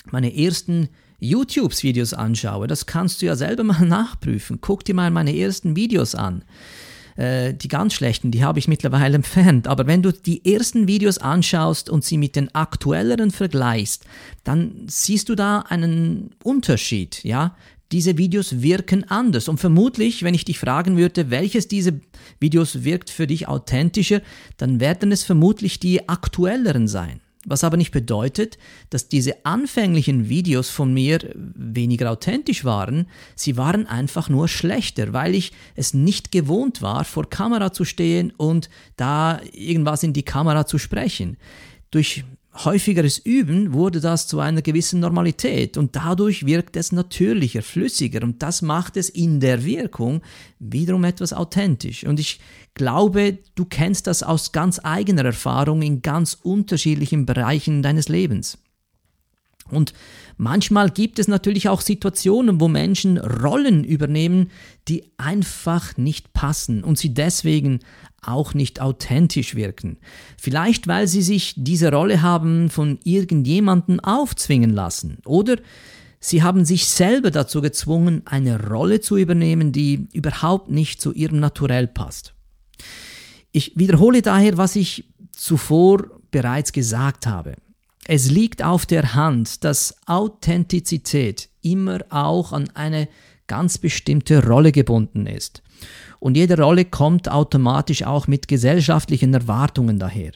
meine 0.10 0.36
ersten 0.36 0.90
YouTube-Videos 1.28 2.14
anschaue, 2.14 2.68
das 2.68 2.86
kannst 2.86 3.22
du 3.22 3.26
ja 3.26 3.36
selber 3.36 3.64
mal 3.66 3.86
nachprüfen. 3.86 4.60
Guck 4.62 4.86
dir 4.86 4.96
mal 4.96 5.12
meine 5.12 5.36
ersten 5.36 5.76
Videos 5.76 6.16
an. 6.16 6.44
Äh, 7.16 7.54
die 7.54 7.70
ganz 7.70 7.94
schlechten, 7.94 8.32
die 8.32 8.44
habe 8.44 8.60
ich 8.60 8.68
mittlerweile 8.68 9.16
entfernt. 9.16 9.68
Aber 9.68 9.88
wenn 9.88 10.02
du 10.02 10.12
die 10.12 10.46
ersten 10.46 10.88
Videos 10.88 11.18
anschaust 11.18 11.90
und 11.90 12.04
sie 12.04 12.18
mit 12.18 12.36
den 12.36 12.54
aktuelleren 12.54 13.32
vergleichst, 13.32 14.04
dann 14.44 14.86
siehst 14.88 15.30
du 15.30 15.36
da 15.36 15.60
einen 15.60 16.32
Unterschied, 16.44 17.24
ja? 17.24 17.56
Diese 17.92 18.18
Videos 18.18 18.62
wirken 18.62 19.04
anders. 19.10 19.48
Und 19.48 19.60
vermutlich, 19.60 20.24
wenn 20.24 20.34
ich 20.34 20.44
dich 20.44 20.58
fragen 20.58 20.98
würde, 20.98 21.30
welches 21.30 21.68
dieser 21.68 21.92
Videos 22.40 22.84
wirkt 22.84 23.12
für 23.12 23.28
dich 23.28 23.48
authentischer, 23.48 24.22
dann 24.58 24.80
werden 24.80 25.12
es 25.12 25.24
vermutlich 25.24 25.80
die 25.80 26.10
aktuelleren 26.10 26.88
sein. 26.88 27.22
Was 27.46 27.64
aber 27.64 27.78
nicht 27.78 27.92
bedeutet, 27.92 28.58
dass 28.90 29.08
diese 29.08 29.46
anfänglichen 29.46 30.30
Videos 30.30 30.70
von 30.70 30.94
mir 30.94 31.20
weniger 31.36 32.12
authentisch 32.12 32.66
waren, 32.66 33.08
sie 33.36 33.56
waren 33.56 33.86
einfach 33.86 34.30
nur 34.30 34.48
schlechter, 34.48 35.14
weil 35.14 35.36
ich 35.36 35.52
es 35.76 35.94
nicht 35.94 36.32
gewohnt 36.32 36.82
war, 36.82 37.06
vor 37.06 37.30
Kamera 37.30 37.72
zu 37.72 37.86
stehen 37.86 38.32
und 38.36 38.70
da 38.98 39.40
irgendwas 39.54 40.02
in 40.02 40.14
die 40.14 40.24
Kamera 40.24 40.66
zu 40.66 40.80
sprechen. 40.80 41.38
Durch 41.92 42.24
häufigeres 42.64 43.18
Üben 43.18 43.74
wurde 43.74 44.00
das 44.00 44.28
zu 44.28 44.40
einer 44.40 44.62
gewissen 44.62 45.02
Normalität 45.02 45.78
und 45.78 45.96
dadurch 45.96 46.46
wirkt 46.46 46.78
es 46.78 46.92
natürlicher, 46.92 47.62
flüssiger 47.62 48.24
und 48.24 48.42
das 48.42 48.62
macht 48.62 48.96
es 48.96 49.10
in 49.10 49.40
der 49.40 49.66
Wirkung 49.66 50.22
wiederum 50.60 51.04
etwas 51.04 51.34
authentisch. 51.34 52.06
Und 52.06 52.20
ich 52.20 52.40
glaube, 52.74 53.40
du 53.56 53.66
kennst 53.66 54.08
das 54.08 54.24
aus 54.24 54.54
ganz 54.54 54.80
eigener 54.84 55.26
Erfahrung 55.26 55.82
in 55.82 56.02
ganz 56.02 56.38
unterschiedlichen 56.42 57.26
Bereichen 57.26 57.84
deines 57.84 58.08
Lebens. 58.08 58.58
Und 59.72 59.94
manchmal 60.38 60.92
gibt 60.92 61.18
es 61.18 61.28
natürlich 61.28 61.70
auch 61.70 61.82
Situationen, 61.82 62.62
wo 62.62 62.68
Menschen 62.68 63.18
Rollen 63.18 63.84
übernehmen, 63.84 64.52
die 64.88 65.12
einfach 65.18 65.98
nicht 65.98 66.34
passen 66.34 66.84
und 66.84 67.00
sie 67.00 67.14
deswegen 67.14 67.80
auch 68.22 68.54
nicht 68.54 68.80
authentisch 68.80 69.56
wirken. 69.56 69.98
Vielleicht 70.38 70.88
weil 70.88 71.08
sie 71.08 71.22
sich 71.22 71.56
diese 71.58 71.92
Rolle 71.92 72.22
haben 72.22 72.70
von 72.70 73.00
irgendjemandem 73.04 74.00
aufzwingen 74.00 74.72
lassen 74.72 75.18
oder 75.26 75.58
sie 76.20 76.44
haben 76.44 76.64
sich 76.66 76.88
selber 76.88 77.32
dazu 77.32 77.62
gezwungen, 77.62 78.22
eine 78.26 78.68
Rolle 78.68 79.02
zu 79.02 79.18
übernehmen, 79.18 79.72
die 79.72 80.08
überhaupt 80.14 80.70
nicht 80.70 81.02
zu 81.02 81.12
ihrem 81.12 81.40
Naturell 81.40 81.88
passt. 81.88 82.36
Ich 83.52 83.74
wiederhole 83.76 84.22
daher, 84.22 84.58
was 84.58 84.76
ich 84.76 85.06
zuvor 85.32 86.06
bereits 86.30 86.72
gesagt 86.72 87.26
habe. 87.26 87.56
Es 88.08 88.30
liegt 88.30 88.64
auf 88.64 88.86
der 88.86 89.16
Hand, 89.16 89.64
dass 89.64 89.96
Authentizität 90.06 91.50
immer 91.64 92.00
auch 92.10 92.54
an 92.54 92.70
eine 92.76 93.08
ganz 93.48 93.80
bestimmte 93.80 94.46
Rolle 94.46 94.72
gebunden 94.72 95.26
ist. 95.26 95.64
Und 96.20 96.38
jede 96.38 96.58
Rolle 96.58 96.86
kommt 96.86 97.30
automatisch 97.30 98.04
auch 98.04 98.28
mit 98.28 98.48
gesellschaftlichen 98.48 99.34
Erwartungen 99.34 99.98
daher. 99.98 100.34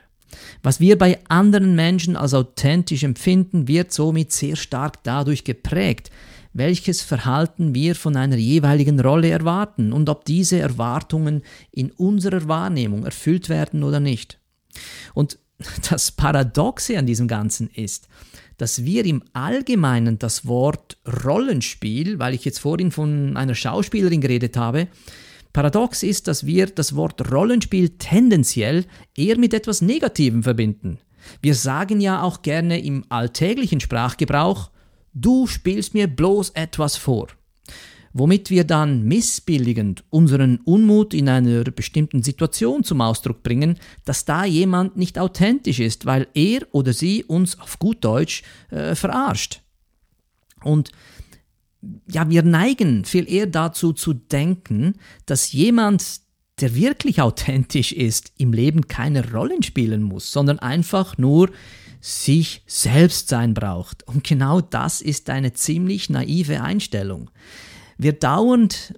Was 0.64 0.80
wir 0.80 0.98
bei 0.98 1.20
anderen 1.28 1.76
Menschen 1.76 2.16
als 2.16 2.34
authentisch 2.34 3.04
empfinden, 3.04 3.68
wird 3.68 3.92
somit 3.94 4.32
sehr 4.32 4.56
stark 4.56 5.04
dadurch 5.04 5.44
geprägt, 5.44 6.10
welches 6.54 7.04
Verhalten 7.04 7.76
wir 7.76 7.96
von 7.96 8.16
einer 8.16 8.38
jeweiligen 8.38 9.00
Rolle 9.00 9.30
erwarten 9.30 9.94
und 9.94 10.10
ob 10.10 10.26
diese 10.26 10.60
Erwartungen 10.60 11.44
in 11.72 11.92
unserer 11.92 12.48
Wahrnehmung 12.48 13.06
erfüllt 13.06 13.48
werden 13.48 13.84
oder 13.84 14.00
nicht. 14.00 14.40
Und 15.14 15.38
das 15.90 16.12
Paradoxe 16.12 16.98
an 16.98 17.06
diesem 17.06 17.28
Ganzen 17.28 17.70
ist, 17.70 18.08
dass 18.58 18.84
wir 18.84 19.06
im 19.06 19.24
Allgemeinen 19.34 20.20
das 20.20 20.46
Wort 20.46 20.98
Rollenspiel, 21.24 22.20
weil 22.20 22.34
ich 22.34 22.46
jetzt 22.46 22.60
vorhin 22.60 22.92
von 22.92 23.38
einer 23.38 23.56
Schauspielerin 23.56 24.22
geredet 24.22 24.58
habe, 24.58 24.88
paradox 25.54 26.04
ist, 26.04 26.28
dass 26.28 26.46
wir 26.46 26.68
das 26.68 26.96
Wort 26.96 27.32
Rollenspiel 27.32 27.90
tendenziell 27.98 28.86
eher 29.16 29.38
mit 29.38 29.54
etwas 29.54 29.82
Negativem 29.82 30.44
verbinden. 30.44 31.00
Wir 31.42 31.56
sagen 31.56 32.00
ja 32.00 32.22
auch 32.22 32.42
gerne 32.42 32.80
im 32.80 33.06
alltäglichen 33.10 33.80
Sprachgebrauch, 33.80 34.72
du 35.14 35.48
spielst 35.48 35.94
mir 35.94 36.08
bloß 36.08 36.52
etwas 36.52 36.96
vor 36.98 37.28
womit 38.14 38.50
wir 38.50 38.64
dann 38.64 39.04
missbilligend 39.04 40.04
unseren 40.10 40.58
Unmut 40.66 41.14
in 41.14 41.30
einer 41.30 41.64
bestimmten 41.64 42.24
Situation 42.24 42.84
zum 42.84 43.02
Ausdruck 43.02 43.44
bringen, 43.44 43.78
dass 44.06 44.26
da 44.26 44.46
jemand 44.46 44.98
nicht 44.98 45.20
authentisch 45.20 45.80
ist, 45.80 46.06
weil 46.06 46.28
er 46.34 46.62
oder 46.72 46.94
sie 46.94 47.24
uns 47.24 47.60
auf 47.60 47.80
gut 47.80 48.04
Deutsch 48.04 48.44
äh, 48.72 48.96
verarscht. 48.96 49.62
Und 50.64 50.92
ja, 52.12 52.30
wir 52.30 52.44
neigen 52.44 53.06
viel 53.06 53.30
eher 53.32 53.48
dazu 53.48 53.94
zu 53.94 54.14
denken, 54.14 54.96
dass 55.26 55.54
jemand, 55.54 56.22
der 56.60 56.76
wirklich 56.76 57.22
authentisch 57.22 57.92
ist, 57.92 58.34
im 58.38 58.54
Leben 58.54 58.88
keine 58.88 59.32
Rollen 59.32 59.64
spielen 59.64 60.04
muss, 60.04 60.32
sondern 60.32 60.60
einfach 60.60 61.18
nur 61.18 61.50
sich 62.02 62.64
selbst 62.66 63.28
sein 63.28 63.54
braucht. 63.54 64.08
Und 64.08 64.24
genau 64.24 64.62
das 64.62 65.02
ist 65.02 65.30
eine 65.30 65.54
ziemlich 65.54 66.10
naive 66.10 66.62
Einstellung. 66.62 67.30
Wer 68.02 68.14
dauernd 68.14 68.94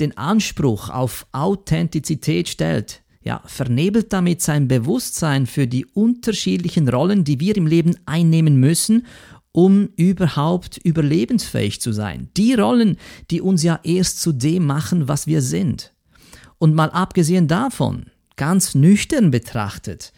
den 0.00 0.16
Anspruch 0.16 0.88
auf 0.88 1.26
Authentizität 1.30 2.48
stellt, 2.48 3.02
ja, 3.22 3.42
vernebelt 3.44 4.14
damit 4.14 4.40
sein 4.40 4.66
Bewusstsein 4.66 5.46
für 5.46 5.66
die 5.66 5.84
unterschiedlichen 5.84 6.88
Rollen, 6.88 7.22
die 7.22 7.38
wir 7.38 7.54
im 7.54 7.66
Leben 7.66 7.96
einnehmen 8.06 8.56
müssen, 8.56 9.04
um 9.52 9.90
überhaupt 9.96 10.78
überlebensfähig 10.78 11.82
zu 11.82 11.92
sein. 11.92 12.30
Die 12.38 12.54
Rollen, 12.54 12.96
die 13.30 13.42
uns 13.42 13.62
ja 13.62 13.78
erst 13.82 14.22
zu 14.22 14.32
dem 14.32 14.64
machen, 14.64 15.06
was 15.06 15.26
wir 15.26 15.42
sind. 15.42 15.92
Und 16.56 16.74
mal 16.74 16.88
abgesehen 16.88 17.46
davon, 17.46 18.06
ganz 18.36 18.74
nüchtern 18.74 19.30
betrachtet, 19.30 20.14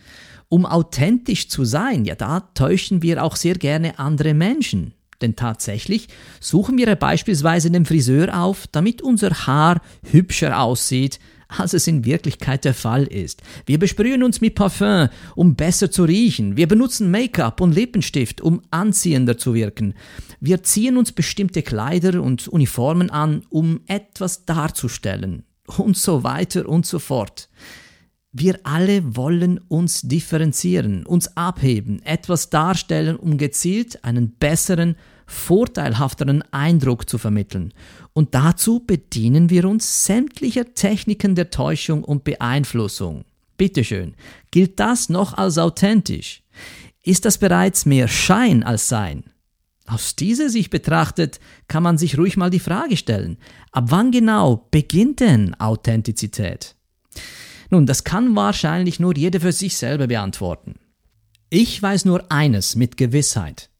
um 0.48 0.64
authentisch 0.64 1.48
zu 1.48 1.64
sein, 1.64 2.04
ja, 2.04 2.14
da 2.14 2.38
täuschen 2.38 3.02
wir 3.02 3.24
auch 3.24 3.34
sehr 3.34 3.54
gerne 3.54 3.98
andere 3.98 4.32
Menschen. 4.32 4.94
Denn 5.22 5.36
tatsächlich 5.36 6.08
suchen 6.40 6.76
wir 6.76 6.94
beispielsweise 6.96 7.70
den 7.70 7.86
Friseur 7.86 8.38
auf, 8.38 8.66
damit 8.66 9.00
unser 9.00 9.30
Haar 9.46 9.80
hübscher 10.10 10.60
aussieht, 10.60 11.18
als 11.58 11.74
es 11.74 11.86
in 11.86 12.04
Wirklichkeit 12.04 12.64
der 12.64 12.74
Fall 12.74 13.04
ist. 13.04 13.42
Wir 13.66 13.78
besprühen 13.78 14.22
uns 14.22 14.40
mit 14.40 14.54
Parfüm, 14.54 15.08
um 15.34 15.54
besser 15.54 15.90
zu 15.90 16.04
riechen. 16.04 16.56
Wir 16.56 16.66
benutzen 16.66 17.10
Make-up 17.10 17.60
und 17.60 17.74
Lippenstift, 17.74 18.40
um 18.40 18.62
anziehender 18.70 19.38
zu 19.38 19.54
wirken. 19.54 19.94
Wir 20.40 20.62
ziehen 20.62 20.96
uns 20.96 21.12
bestimmte 21.12 21.62
Kleider 21.62 22.22
und 22.22 22.48
Uniformen 22.48 23.10
an, 23.10 23.42
um 23.50 23.80
etwas 23.86 24.44
darzustellen. 24.44 25.44
Und 25.76 25.96
so 25.96 26.24
weiter 26.24 26.68
und 26.68 26.86
so 26.86 26.98
fort. 26.98 27.48
Wir 28.32 28.58
alle 28.64 29.14
wollen 29.14 29.60
uns 29.68 30.02
differenzieren, 30.02 31.04
uns 31.04 31.36
abheben, 31.36 32.00
etwas 32.02 32.50
darstellen, 32.50 33.16
um 33.16 33.36
gezielt 33.36 34.04
einen 34.04 34.32
besseren, 34.32 34.96
vorteilhafteren 35.26 36.42
Eindruck 36.52 37.08
zu 37.08 37.18
vermitteln. 37.18 37.72
Und 38.12 38.34
dazu 38.34 38.80
bedienen 38.80 39.50
wir 39.50 39.66
uns 39.68 40.04
sämtlicher 40.04 40.74
Techniken 40.74 41.34
der 41.34 41.50
Täuschung 41.50 42.04
und 42.04 42.24
Beeinflussung. 42.24 43.24
Bitteschön, 43.56 44.14
gilt 44.50 44.80
das 44.80 45.08
noch 45.08 45.34
als 45.34 45.58
authentisch? 45.58 46.42
Ist 47.02 47.24
das 47.24 47.38
bereits 47.38 47.86
mehr 47.86 48.08
Schein 48.08 48.62
als 48.62 48.88
Sein? 48.88 49.24
Aus 49.86 50.14
dieser 50.14 50.48
Sicht 50.48 50.70
betrachtet 50.70 51.40
kann 51.68 51.82
man 51.82 51.98
sich 51.98 52.16
ruhig 52.16 52.36
mal 52.36 52.50
die 52.50 52.60
Frage 52.60 52.96
stellen, 52.96 53.38
ab 53.72 53.86
wann 53.88 54.10
genau 54.10 54.68
beginnt 54.70 55.20
denn 55.20 55.54
Authentizität? 55.60 56.76
Nun, 57.70 57.86
das 57.86 58.04
kann 58.04 58.36
wahrscheinlich 58.36 59.00
nur 59.00 59.16
jeder 59.16 59.40
für 59.40 59.52
sich 59.52 59.76
selber 59.76 60.06
beantworten. 60.06 60.74
Ich 61.50 61.82
weiß 61.82 62.04
nur 62.04 62.30
eines 62.30 62.76
mit 62.76 62.96
Gewissheit 62.96 63.71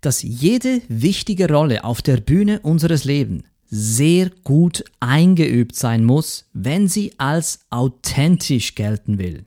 dass 0.00 0.22
jede 0.22 0.82
wichtige 0.88 1.48
Rolle 1.48 1.84
auf 1.84 2.02
der 2.02 2.18
Bühne 2.18 2.60
unseres 2.60 3.04
Lebens 3.04 3.44
sehr 3.70 4.30
gut 4.42 4.84
eingeübt 4.98 5.76
sein 5.76 6.04
muss, 6.04 6.46
wenn 6.52 6.88
sie 6.88 7.12
als 7.18 7.60
authentisch 7.70 8.74
gelten 8.74 9.18
will. 9.18 9.44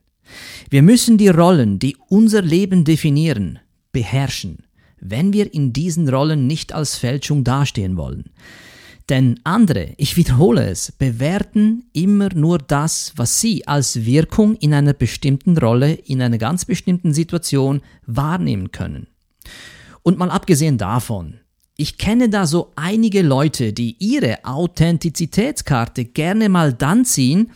Wir 0.69 0.81
müssen 0.81 1.17
die 1.17 1.27
Rollen, 1.27 1.77
die 1.77 1.97
unser 2.07 2.41
Leben 2.41 2.85
definieren, 2.85 3.59
beherrschen, 3.91 4.59
wenn 4.99 5.33
wir 5.33 5.53
in 5.53 5.73
diesen 5.73 6.07
Rollen 6.07 6.47
nicht 6.47 6.73
als 6.73 6.95
Fälschung 6.95 7.43
dastehen 7.43 7.97
wollen. 7.97 8.31
Denn 9.09 9.41
andere, 9.43 9.93
ich 9.97 10.15
wiederhole 10.15 10.65
es, 10.65 10.93
bewerten 10.93 11.83
immer 11.91 12.33
nur 12.33 12.57
das, 12.57 13.11
was 13.17 13.41
sie 13.41 13.67
als 13.67 14.05
Wirkung 14.05 14.55
in 14.55 14.73
einer 14.73 14.93
bestimmten 14.93 15.57
Rolle, 15.57 15.93
in 15.93 16.21
einer 16.21 16.37
ganz 16.37 16.63
bestimmten 16.63 17.13
Situation 17.13 17.81
wahrnehmen 18.05 18.71
können. 18.71 19.07
Und 20.03 20.17
mal 20.17 20.29
abgesehen 20.29 20.77
davon, 20.77 21.39
ich 21.75 21.97
kenne 21.97 22.29
da 22.29 22.45
so 22.45 22.71
einige 22.75 23.21
Leute, 23.21 23.73
die 23.73 23.95
ihre 23.99 24.45
Authentizitätskarte 24.45 26.05
gerne 26.05 26.49
mal 26.49 26.73
dann 26.73 27.03
ziehen, 27.03 27.51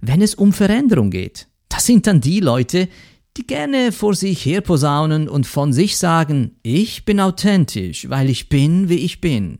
wenn 0.00 0.22
es 0.22 0.34
um 0.34 0.52
Veränderung 0.52 1.10
geht. 1.10 1.48
Das 1.68 1.86
sind 1.86 2.06
dann 2.06 2.20
die 2.20 2.40
Leute, 2.40 2.88
die 3.36 3.46
gerne 3.46 3.92
vor 3.92 4.14
sich 4.14 4.44
herposaunen 4.44 5.28
und 5.28 5.46
von 5.46 5.72
sich 5.72 5.96
sagen, 5.96 6.56
ich 6.62 7.04
bin 7.04 7.20
authentisch, 7.20 8.08
weil 8.08 8.30
ich 8.30 8.48
bin, 8.48 8.88
wie 8.88 8.98
ich 8.98 9.20
bin. 9.20 9.58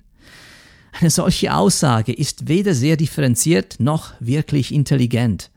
Eine 0.92 1.10
solche 1.10 1.54
Aussage 1.54 2.12
ist 2.12 2.48
weder 2.48 2.74
sehr 2.74 2.96
differenziert 2.96 3.76
noch 3.78 4.12
wirklich 4.20 4.72
intelligent. 4.72 5.50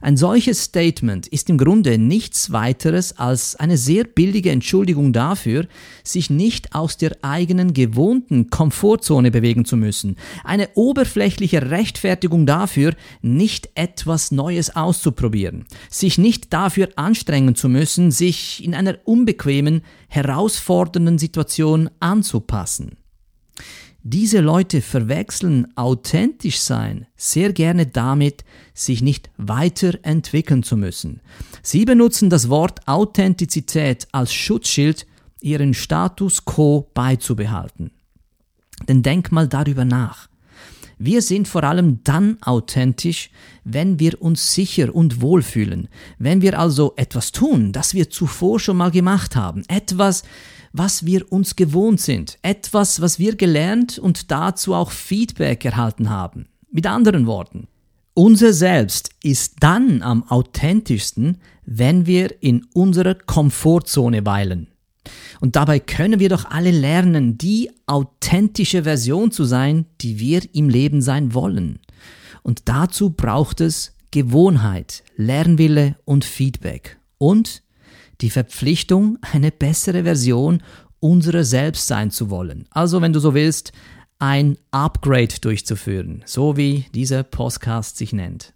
Ein 0.00 0.16
solches 0.16 0.64
Statement 0.64 1.26
ist 1.26 1.48
im 1.48 1.56
Grunde 1.56 1.96
nichts 1.96 2.52
weiteres 2.52 3.18
als 3.18 3.56
eine 3.56 3.78
sehr 3.78 4.04
billige 4.04 4.50
Entschuldigung 4.50 5.12
dafür, 5.12 5.66
sich 6.02 6.28
nicht 6.28 6.74
aus 6.74 6.96
der 6.96 7.16
eigenen 7.22 7.72
gewohnten 7.72 8.50
Komfortzone 8.50 9.30
bewegen 9.30 9.64
zu 9.64 9.76
müssen. 9.76 10.16
Eine 10.42 10.68
oberflächliche 10.74 11.70
Rechtfertigung 11.70 12.44
dafür, 12.44 12.94
nicht 13.22 13.70
etwas 13.74 14.30
Neues 14.30 14.76
auszuprobieren. 14.76 15.64
Sich 15.88 16.18
nicht 16.18 16.52
dafür 16.52 16.88
anstrengen 16.96 17.54
zu 17.54 17.68
müssen, 17.68 18.10
sich 18.10 18.62
in 18.62 18.74
einer 18.74 18.98
unbequemen, 19.04 19.82
herausfordernden 20.08 21.18
Situation 21.18 21.88
anzupassen. 22.00 22.98
Diese 24.06 24.40
Leute 24.40 24.82
verwechseln 24.82 25.66
authentisch 25.76 26.60
sein 26.60 27.06
sehr 27.16 27.54
gerne 27.54 27.86
damit, 27.86 28.44
sich 28.74 29.00
nicht 29.00 29.30
weiterentwickeln 29.38 30.62
zu 30.62 30.76
müssen. 30.76 31.22
Sie 31.62 31.86
benutzen 31.86 32.28
das 32.28 32.50
Wort 32.50 32.86
Authentizität 32.86 34.06
als 34.12 34.34
Schutzschild, 34.34 35.06
ihren 35.40 35.72
Status 35.72 36.44
quo 36.44 36.90
beizubehalten. 36.92 37.92
Denn 38.86 39.02
denk 39.02 39.32
mal 39.32 39.48
darüber 39.48 39.86
nach. 39.86 40.28
Wir 40.98 41.22
sind 41.22 41.48
vor 41.48 41.64
allem 41.64 42.04
dann 42.04 42.36
authentisch, 42.42 43.30
wenn 43.64 43.98
wir 43.98 44.20
uns 44.20 44.52
sicher 44.52 44.94
und 44.94 45.22
wohl 45.22 45.40
fühlen, 45.40 45.88
wenn 46.18 46.42
wir 46.42 46.58
also 46.58 46.92
etwas 46.96 47.32
tun, 47.32 47.72
das 47.72 47.94
wir 47.94 48.10
zuvor 48.10 48.60
schon 48.60 48.76
mal 48.76 48.90
gemacht 48.90 49.34
haben, 49.34 49.62
etwas, 49.68 50.24
was 50.74 51.06
wir 51.06 51.30
uns 51.32 51.54
gewohnt 51.54 52.00
sind, 52.00 52.36
etwas, 52.42 53.00
was 53.00 53.20
wir 53.20 53.36
gelernt 53.36 53.96
und 53.98 54.32
dazu 54.32 54.74
auch 54.74 54.90
Feedback 54.90 55.64
erhalten 55.64 56.10
haben. 56.10 56.46
Mit 56.72 56.88
anderen 56.88 57.26
Worten, 57.26 57.68
unser 58.12 58.52
Selbst 58.52 59.10
ist 59.22 59.54
dann 59.60 60.02
am 60.02 60.24
authentischsten, 60.28 61.38
wenn 61.64 62.06
wir 62.06 62.42
in 62.42 62.66
unserer 62.74 63.14
Komfortzone 63.14 64.26
weilen. 64.26 64.66
Und 65.40 65.54
dabei 65.54 65.78
können 65.78 66.18
wir 66.18 66.28
doch 66.28 66.44
alle 66.46 66.72
lernen, 66.72 67.38
die 67.38 67.70
authentische 67.86 68.82
Version 68.82 69.30
zu 69.30 69.44
sein, 69.44 69.86
die 70.00 70.18
wir 70.18 70.42
im 70.54 70.68
Leben 70.68 71.02
sein 71.02 71.34
wollen. 71.34 71.78
Und 72.42 72.68
dazu 72.68 73.10
braucht 73.10 73.60
es 73.60 73.94
Gewohnheit, 74.10 75.04
Lernwille 75.16 75.96
und 76.04 76.24
Feedback. 76.24 76.98
Und 77.18 77.63
die 78.20 78.30
Verpflichtung, 78.30 79.18
eine 79.32 79.50
bessere 79.50 80.04
Version 80.04 80.62
unserer 81.00 81.44
selbst 81.44 81.86
sein 81.86 82.10
zu 82.10 82.30
wollen. 82.30 82.66
Also, 82.70 83.02
wenn 83.02 83.12
du 83.12 83.20
so 83.20 83.34
willst, 83.34 83.72
ein 84.18 84.56
Upgrade 84.70 85.34
durchzuführen, 85.40 86.22
so 86.24 86.56
wie 86.56 86.86
dieser 86.94 87.22
Podcast 87.22 87.98
sich 87.98 88.12
nennt. 88.12 88.54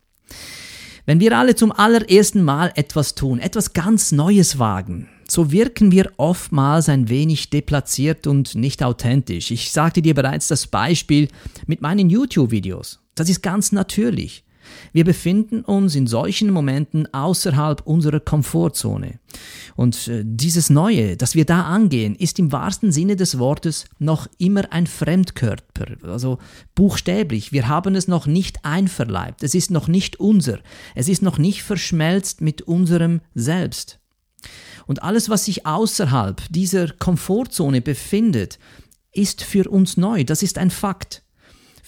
Wenn 1.05 1.21
wir 1.21 1.37
alle 1.37 1.55
zum 1.55 1.73
allerersten 1.73 2.42
Mal 2.42 2.73
etwas 2.75 3.14
tun, 3.14 3.38
etwas 3.38 3.73
ganz 3.73 4.12
Neues 4.12 4.59
wagen, 4.59 5.09
so 5.31 5.53
wirken 5.53 5.92
wir 5.92 6.11
oftmals 6.16 6.88
ein 6.88 7.09
wenig 7.09 7.51
deplatziert 7.51 8.27
und 8.27 8.55
nicht 8.55 8.83
authentisch. 8.83 9.51
Ich 9.51 9.71
sagte 9.71 10.01
dir 10.01 10.14
bereits 10.14 10.49
das 10.49 10.66
Beispiel 10.66 11.29
mit 11.66 11.83
meinen 11.83 12.09
YouTube-Videos. 12.09 13.01
Das 13.14 13.29
ist 13.29 13.42
ganz 13.42 13.73
natürlich. 13.73 14.44
Wir 14.92 15.04
befinden 15.04 15.62
uns 15.62 15.94
in 15.94 16.07
solchen 16.07 16.50
Momenten 16.50 17.12
außerhalb 17.12 17.87
unserer 17.87 18.20
Komfortzone. 18.20 19.18
Und 19.76 20.09
äh, 20.09 20.22
dieses 20.24 20.70
Neue, 20.70 21.16
das 21.16 21.35
wir 21.35 21.44
da 21.44 21.62
angehen, 21.62 22.14
ist 22.14 22.38
im 22.38 22.52
wahrsten 22.52 22.92
Sinne 22.92 23.16
des 23.16 23.38
Wortes 23.38 23.87
noch 23.98 24.28
immer 24.38 24.72
ein 24.72 24.87
Fremdkörper. 24.87 25.96
Also 26.02 26.38
buchstäblich, 26.74 27.52
wir 27.52 27.68
haben 27.68 27.94
es 27.94 28.09
noch 28.09 28.26
nicht 28.26 28.64
einverleibt, 28.64 29.42
es 29.42 29.54
ist 29.54 29.70
noch 29.70 29.88
nicht 29.88 30.20
unser, 30.20 30.59
es 30.94 31.09
ist 31.09 31.22
noch 31.22 31.38
nicht 31.38 31.62
verschmelzt 31.62 32.40
mit 32.40 32.62
unserem 32.62 33.20
Selbst. 33.35 34.00
Und 34.87 35.02
alles, 35.02 35.28
was 35.28 35.44
sich 35.44 35.66
außerhalb 35.66 36.42
dieser 36.50 36.88
Komfortzone 36.88 37.83
befindet, 37.83 38.59
ist 39.12 39.42
für 39.42 39.68
uns 39.70 39.96
neu. 39.96 40.24
Das 40.24 40.42
ist 40.42 40.59
ein 40.59 40.70
Fakt. 40.70 41.22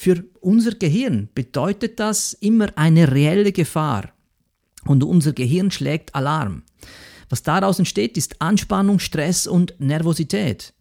Für 0.02 0.24
unser 0.40 0.76
Gehirn 0.76 1.28
bedeutet 1.34 2.00
das 2.00 2.32
immer 2.32 2.70
eine 2.78 3.12
reelle 3.12 3.52
Gefahr. 3.52 4.08
Und 4.86 5.04
unser 5.04 5.34
Gehirn 5.34 5.70
schlägt 5.70 6.14
Alarm. 6.14 6.62
Was 7.28 7.42
daraus 7.42 7.78
entsteht, 7.78 8.16
ist 8.16 8.40
Anspannung, 8.40 8.98
Stress 8.98 9.46
und 9.46 9.74
Nervosität. 9.78 10.72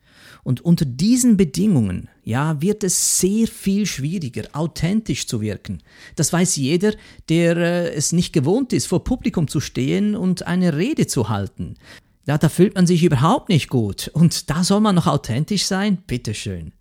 Und 0.46 0.62
unter 0.62 0.86
diesen 0.86 1.36
Bedingungen, 1.36 2.08
ja, 2.24 2.62
wird 2.62 2.86
es 2.86 3.20
sehr 3.20 3.48
viel 3.48 3.86
schwieriger, 3.86 4.44
authentisch 4.54 5.28
zu 5.28 5.42
wirken. 5.42 5.84
Das 6.16 6.32
weiß 6.32 6.56
jeder, 6.56 6.94
der 7.28 7.58
äh, 7.58 7.94
es 7.94 8.14
nicht 8.14 8.32
gewohnt 8.32 8.72
ist, 8.72 8.86
vor 8.86 9.04
Publikum 9.04 9.50
zu 9.50 9.60
stehen 9.60 10.16
und 10.16 10.48
eine 10.48 10.78
Rede 10.78 11.08
zu 11.08 11.28
halten. 11.28 11.76
Ja, 12.26 12.38
da 12.38 12.48
fühlt 12.48 12.76
man 12.76 12.88
sich 12.88 13.04
überhaupt 13.04 13.50
nicht 13.50 13.68
gut. 13.68 14.10
Und 14.14 14.50
da 14.50 14.64
soll 14.64 14.80
man 14.80 14.96
noch 14.96 15.08
authentisch 15.08 15.66
sein? 15.66 15.98
Bitteschön. 16.08 16.72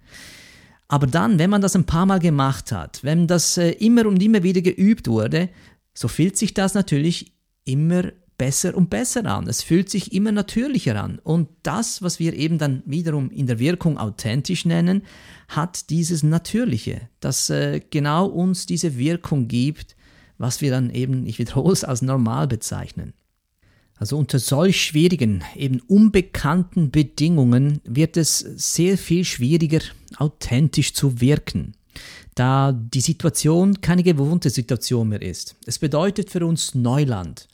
Aber 0.89 1.07
dann, 1.07 1.39
wenn 1.39 1.51
man 1.51 1.61
das 1.61 1.77
ein 1.77 1.85
paar 1.85 2.07
Mal 2.07 2.19
gemacht 2.19 2.73
hat, 2.73 3.05
wenn 3.05 3.27
das 3.27 3.59
äh, 3.59 3.71
immer 3.73 4.07
und 4.07 4.23
immer 4.23 4.43
wieder 4.43 4.63
geübt 4.63 5.07
wurde, 5.07 5.51
so 5.95 6.09
fühlt 6.09 6.37
sich 6.37 6.55
das 6.55 6.75
natürlich 6.75 7.33
immer 7.65 8.05
besser 8.39 8.75
und 8.75 8.89
besser 8.89 9.27
an. 9.27 9.49
Es 9.49 9.63
fühlt 9.63 9.91
sich 9.91 10.13
immer 10.13 10.33
natürlicher 10.33 11.03
an. 11.03 11.19
Und 11.19 11.49
das, 11.65 12.03
was 12.03 12.19
wir 12.21 12.33
eben 12.35 12.57
dann 12.57 12.83
wiederum 12.87 13.31
in 13.31 13.47
der 13.47 13.59
Wirkung 13.59 13.99
authentisch 13.99 14.65
nennen, 14.65 15.03
hat 15.49 15.91
dieses 15.91 16.23
Natürliche, 16.23 17.09
das 17.21 17.51
äh, 17.51 17.81
genau 17.91 18.27
uns 18.27 18.65
diese 18.65 18.97
Wirkung 18.97 19.49
gibt, 19.49 19.97
was 20.39 20.61
wir 20.61 20.71
dann 20.71 20.91
eben, 20.91 21.27
ich 21.27 21.39
wiederhole 21.39 21.73
es, 21.73 21.85
als 21.85 22.01
normal 22.01 22.47
bezeichnen. 22.47 23.13
Also 23.99 24.17
unter 24.17 24.39
solch 24.39 24.81
schwierigen, 24.81 25.43
eben 25.57 25.81
unbekannten 25.81 26.91
Bedingungen 26.91 27.81
wird 27.85 28.17
es 28.17 28.39
sehr 28.39 28.97
viel 28.97 29.25
schwieriger, 29.25 29.81
authentisch 30.17 30.95
zu 30.95 31.21
wirken 31.21 31.75
da 32.39 32.73
die 32.73 33.01
Situation 33.01 33.81
keine 33.81 34.03
gewohnte 34.03 34.51
Situation 34.51 35.09
mehr 35.09 35.23
ist. 35.23 35.57
Es 35.67 35.79
bedeutet 35.79 36.31
für 36.31 36.47
uns 36.47 36.75
Neuland. 36.75 37.49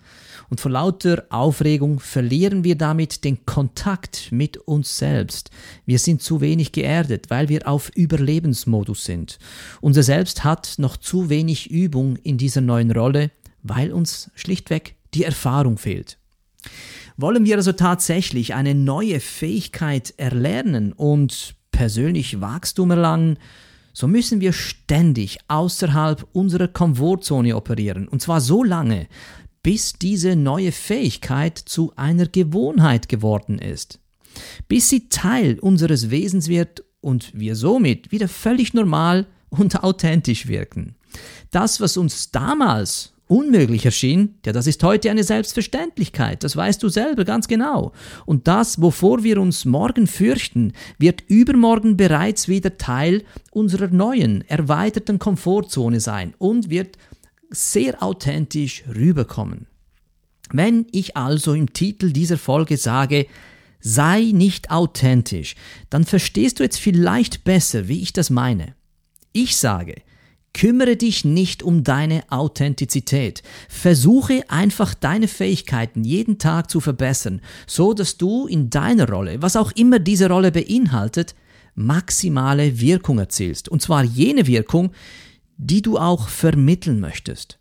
Und 0.50 0.60
vor 0.60 0.70
lauter 0.70 1.24
Aufregung 1.30 2.00
verlieren 2.00 2.64
wir 2.64 2.76
damit 2.76 3.24
den 3.24 3.46
Kontakt 3.46 4.30
mit 4.30 4.58
uns 4.58 4.98
selbst. 4.98 5.50
Wir 5.86 5.98
sind 5.98 6.20
zu 6.20 6.42
wenig 6.42 6.72
geerdet, 6.72 7.30
weil 7.30 7.48
wir 7.48 7.66
auf 7.66 7.90
Überlebensmodus 7.94 9.04
sind. 9.04 9.38
Unser 9.80 10.02
Selbst 10.02 10.44
hat 10.44 10.74
noch 10.76 10.98
zu 10.98 11.30
wenig 11.30 11.70
Übung 11.70 12.16
in 12.16 12.36
dieser 12.36 12.60
neuen 12.60 12.90
Rolle, 12.90 13.30
weil 13.62 13.90
uns 13.90 14.30
schlichtweg 14.34 14.96
die 15.14 15.24
Erfahrung 15.24 15.78
fehlt. 15.78 16.18
Wollen 17.16 17.44
wir 17.44 17.56
also 17.56 17.72
tatsächlich 17.72 18.54
eine 18.54 18.74
neue 18.74 19.20
Fähigkeit 19.20 20.14
erlernen 20.16 20.92
und 20.92 21.54
persönlich 21.70 22.40
Wachstum 22.40 22.90
erlangen, 22.90 23.38
so 23.92 24.08
müssen 24.08 24.40
wir 24.40 24.52
ständig 24.52 25.38
außerhalb 25.46 26.26
unserer 26.32 26.66
Komfortzone 26.66 27.56
operieren. 27.56 28.08
Und 28.08 28.20
zwar 28.20 28.40
so 28.40 28.64
lange, 28.64 29.06
bis 29.62 29.94
diese 29.94 30.36
neue 30.36 30.72
Fähigkeit 30.72 31.56
zu 31.58 31.92
einer 31.96 32.26
Gewohnheit 32.26 33.08
geworden 33.08 33.58
ist. 33.58 34.00
Bis 34.66 34.90
sie 34.90 35.08
Teil 35.08 35.58
unseres 35.60 36.10
Wesens 36.10 36.48
wird 36.48 36.84
und 37.00 37.32
wir 37.38 37.54
somit 37.54 38.10
wieder 38.10 38.28
völlig 38.28 38.74
normal 38.74 39.26
und 39.48 39.84
authentisch 39.84 40.48
wirken. 40.48 40.96
Das, 41.50 41.80
was 41.80 41.96
uns 41.96 42.32
damals 42.32 43.13
unmöglich 43.26 43.84
erschien, 43.84 44.34
ja, 44.44 44.52
das 44.52 44.66
ist 44.66 44.82
heute 44.82 45.10
eine 45.10 45.24
Selbstverständlichkeit, 45.24 46.44
das 46.44 46.56
weißt 46.56 46.82
du 46.82 46.88
selber 46.88 47.24
ganz 47.24 47.48
genau. 47.48 47.92
Und 48.26 48.46
das, 48.46 48.80
wovor 48.80 49.24
wir 49.24 49.40
uns 49.40 49.64
morgen 49.64 50.06
fürchten, 50.06 50.72
wird 50.98 51.22
übermorgen 51.28 51.96
bereits 51.96 52.48
wieder 52.48 52.76
Teil 52.76 53.24
unserer 53.50 53.88
neuen, 53.88 54.42
erweiterten 54.48 55.18
Komfortzone 55.18 56.00
sein 56.00 56.34
und 56.38 56.70
wird 56.70 56.98
sehr 57.50 58.02
authentisch 58.02 58.84
rüberkommen. 58.94 59.66
Wenn 60.52 60.86
ich 60.92 61.16
also 61.16 61.54
im 61.54 61.72
Titel 61.72 62.12
dieser 62.12 62.38
Folge 62.38 62.76
sage, 62.76 63.26
sei 63.80 64.30
nicht 64.32 64.70
authentisch, 64.70 65.56
dann 65.90 66.04
verstehst 66.04 66.58
du 66.58 66.62
jetzt 66.62 66.78
vielleicht 66.78 67.44
besser, 67.44 67.88
wie 67.88 68.02
ich 68.02 68.12
das 68.12 68.30
meine. 68.30 68.74
Ich 69.32 69.56
sage, 69.56 69.96
Kümmere 70.54 70.96
dich 70.96 71.24
nicht 71.24 71.62
um 71.62 71.82
deine 71.82 72.22
Authentizität. 72.30 73.42
Versuche 73.68 74.44
einfach 74.48 74.94
deine 74.94 75.28
Fähigkeiten 75.28 76.04
jeden 76.04 76.38
Tag 76.38 76.70
zu 76.70 76.80
verbessern, 76.80 77.42
so 77.66 77.92
dass 77.92 78.16
du 78.16 78.46
in 78.46 78.70
deiner 78.70 79.08
Rolle, 79.08 79.42
was 79.42 79.56
auch 79.56 79.72
immer 79.72 79.98
diese 79.98 80.28
Rolle 80.28 80.52
beinhaltet, 80.52 81.34
maximale 81.74 82.80
Wirkung 82.80 83.18
erzielst. 83.18 83.68
Und 83.68 83.82
zwar 83.82 84.04
jene 84.04 84.46
Wirkung, 84.46 84.92
die 85.56 85.82
du 85.82 85.98
auch 85.98 86.28
vermitteln 86.28 87.00
möchtest. 87.00 87.58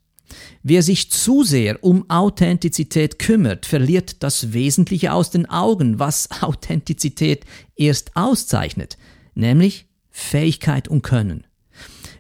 Wer 0.62 0.84
sich 0.84 1.12
zu 1.12 1.44
sehr 1.44 1.84
um 1.84 2.10
Authentizität 2.10 3.18
kümmert, 3.18 3.66
verliert 3.66 4.22
das 4.22 4.54
Wesentliche 4.54 5.14
aus 5.14 5.32
den 5.32 5.48
Augen, 5.48 5.98
was 5.98 6.30
Authentizität 6.42 7.46
erst 7.76 8.16
auszeichnet, 8.16 8.98
nämlich 9.34 9.88
Fähigkeit 10.12 10.88
und 10.88 11.02
Können. 11.02 11.46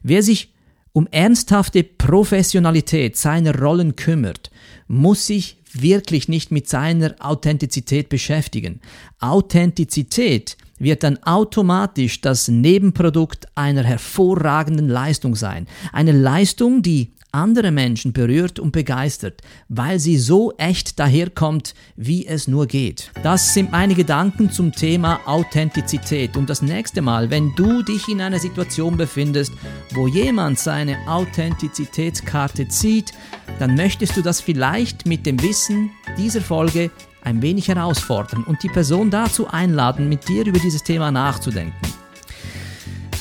Wer 0.01 0.23
sich 0.23 0.52
um 0.93 1.07
ernsthafte 1.11 1.83
Professionalität 1.83 3.17
seiner 3.17 3.59
Rollen 3.59 3.95
kümmert, 3.95 4.51
muss 4.87 5.27
sich 5.27 5.57
wirklich 5.73 6.29
nicht 6.29 6.51
mit 6.51 6.69
seiner 6.69 7.15
Authentizität 7.19 8.09
beschäftigen. 8.09 8.79
Authentizität 9.19 10.55
wird 10.77 11.03
dann 11.03 11.21
automatisch 11.23 12.21
das 12.21 12.47
Nebenprodukt 12.47 13.47
einer 13.55 13.83
hervorragenden 13.83 14.87
Leistung 14.87 15.35
sein. 15.35 15.67
Eine 15.91 16.11
Leistung, 16.11 16.83
die 16.83 17.13
andere 17.33 17.71
Menschen 17.71 18.13
berührt 18.13 18.59
und 18.59 18.71
begeistert, 18.71 19.41
weil 19.67 19.99
sie 19.99 20.17
so 20.17 20.53
echt 20.57 20.99
daherkommt, 20.99 21.73
wie 21.95 22.27
es 22.27 22.47
nur 22.47 22.67
geht. 22.67 23.11
Das 23.23 23.53
sind 23.53 23.71
meine 23.71 23.95
Gedanken 23.95 24.51
zum 24.51 24.71
Thema 24.71 25.19
Authentizität. 25.25 26.37
Und 26.37 26.49
das 26.49 26.61
nächste 26.61 27.01
Mal, 27.01 27.29
wenn 27.29 27.53
du 27.55 27.81
dich 27.81 28.07
in 28.07 28.21
einer 28.21 28.39
Situation 28.39 28.97
befindest, 28.97 29.51
wo 29.91 30.07
jemand 30.07 30.59
seine 30.59 30.97
Authentizitätskarte 31.07 32.67
zieht, 32.67 33.13
dann 33.59 33.75
möchtest 33.75 34.15
du 34.15 34.21
das 34.21 34.39
vielleicht 34.39 35.05
mit 35.05 35.25
dem 35.25 35.41
Wissen 35.41 35.91
dieser 36.17 36.41
Folge 36.41 36.91
ein 37.23 37.41
wenig 37.41 37.67
herausfordern 37.67 38.43
und 38.43 38.61
die 38.63 38.69
Person 38.69 39.09
dazu 39.09 39.47
einladen, 39.47 40.09
mit 40.09 40.27
dir 40.27 40.45
über 40.45 40.59
dieses 40.59 40.83
Thema 40.83 41.11
nachzudenken. 41.11 42.02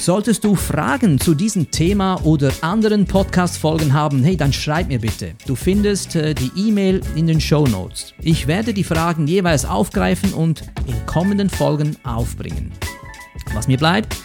Solltest 0.02 0.42
du 0.42 0.56
Fragen 0.56 1.20
zu 1.20 1.32
diesem 1.32 1.70
Thema 1.70 2.16
oder 2.24 2.52
anderen 2.60 3.06
Podcast-Folgen 3.06 3.92
haben, 3.92 4.24
hey, 4.24 4.36
dann 4.36 4.52
schreib 4.52 4.88
mir 4.88 4.98
bitte. 4.98 5.34
Du 5.46 5.54
findest 5.54 6.16
äh, 6.16 6.34
die 6.34 6.50
E-Mail 6.56 7.00
in 7.14 7.28
den 7.28 7.40
Show 7.40 7.68
Notes. 7.68 8.12
Ich 8.20 8.48
werde 8.48 8.74
die 8.74 8.82
Fragen 8.82 9.28
jeweils 9.28 9.64
aufgreifen 9.64 10.34
und 10.34 10.64
in 10.88 11.06
kommenden 11.06 11.48
Folgen 11.48 11.96
aufbringen. 12.02 12.72
Was 13.54 13.68
mir 13.68 13.78
bleibt, 13.78 14.16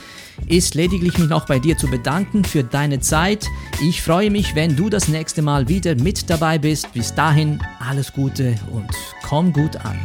ist 0.47 0.73
lediglich 0.73 1.19
mich 1.19 1.29
noch 1.29 1.45
bei 1.45 1.59
dir 1.59 1.77
zu 1.77 1.85
bedanken 1.85 2.43
für 2.43 2.63
deine 2.63 2.99
Zeit. 2.99 3.45
Ich 3.79 4.01
freue 4.01 4.31
mich, 4.31 4.55
wenn 4.55 4.75
du 4.75 4.89
das 4.89 5.07
nächste 5.07 5.43
Mal 5.43 5.67
wieder 5.67 5.93
mit 5.93 6.27
dabei 6.27 6.57
bist. 6.57 6.91
Bis 6.93 7.13
dahin 7.13 7.59
alles 7.87 8.11
Gute 8.13 8.55
und 8.73 8.89
komm 9.21 9.53
gut 9.53 9.75
an. 9.85 9.99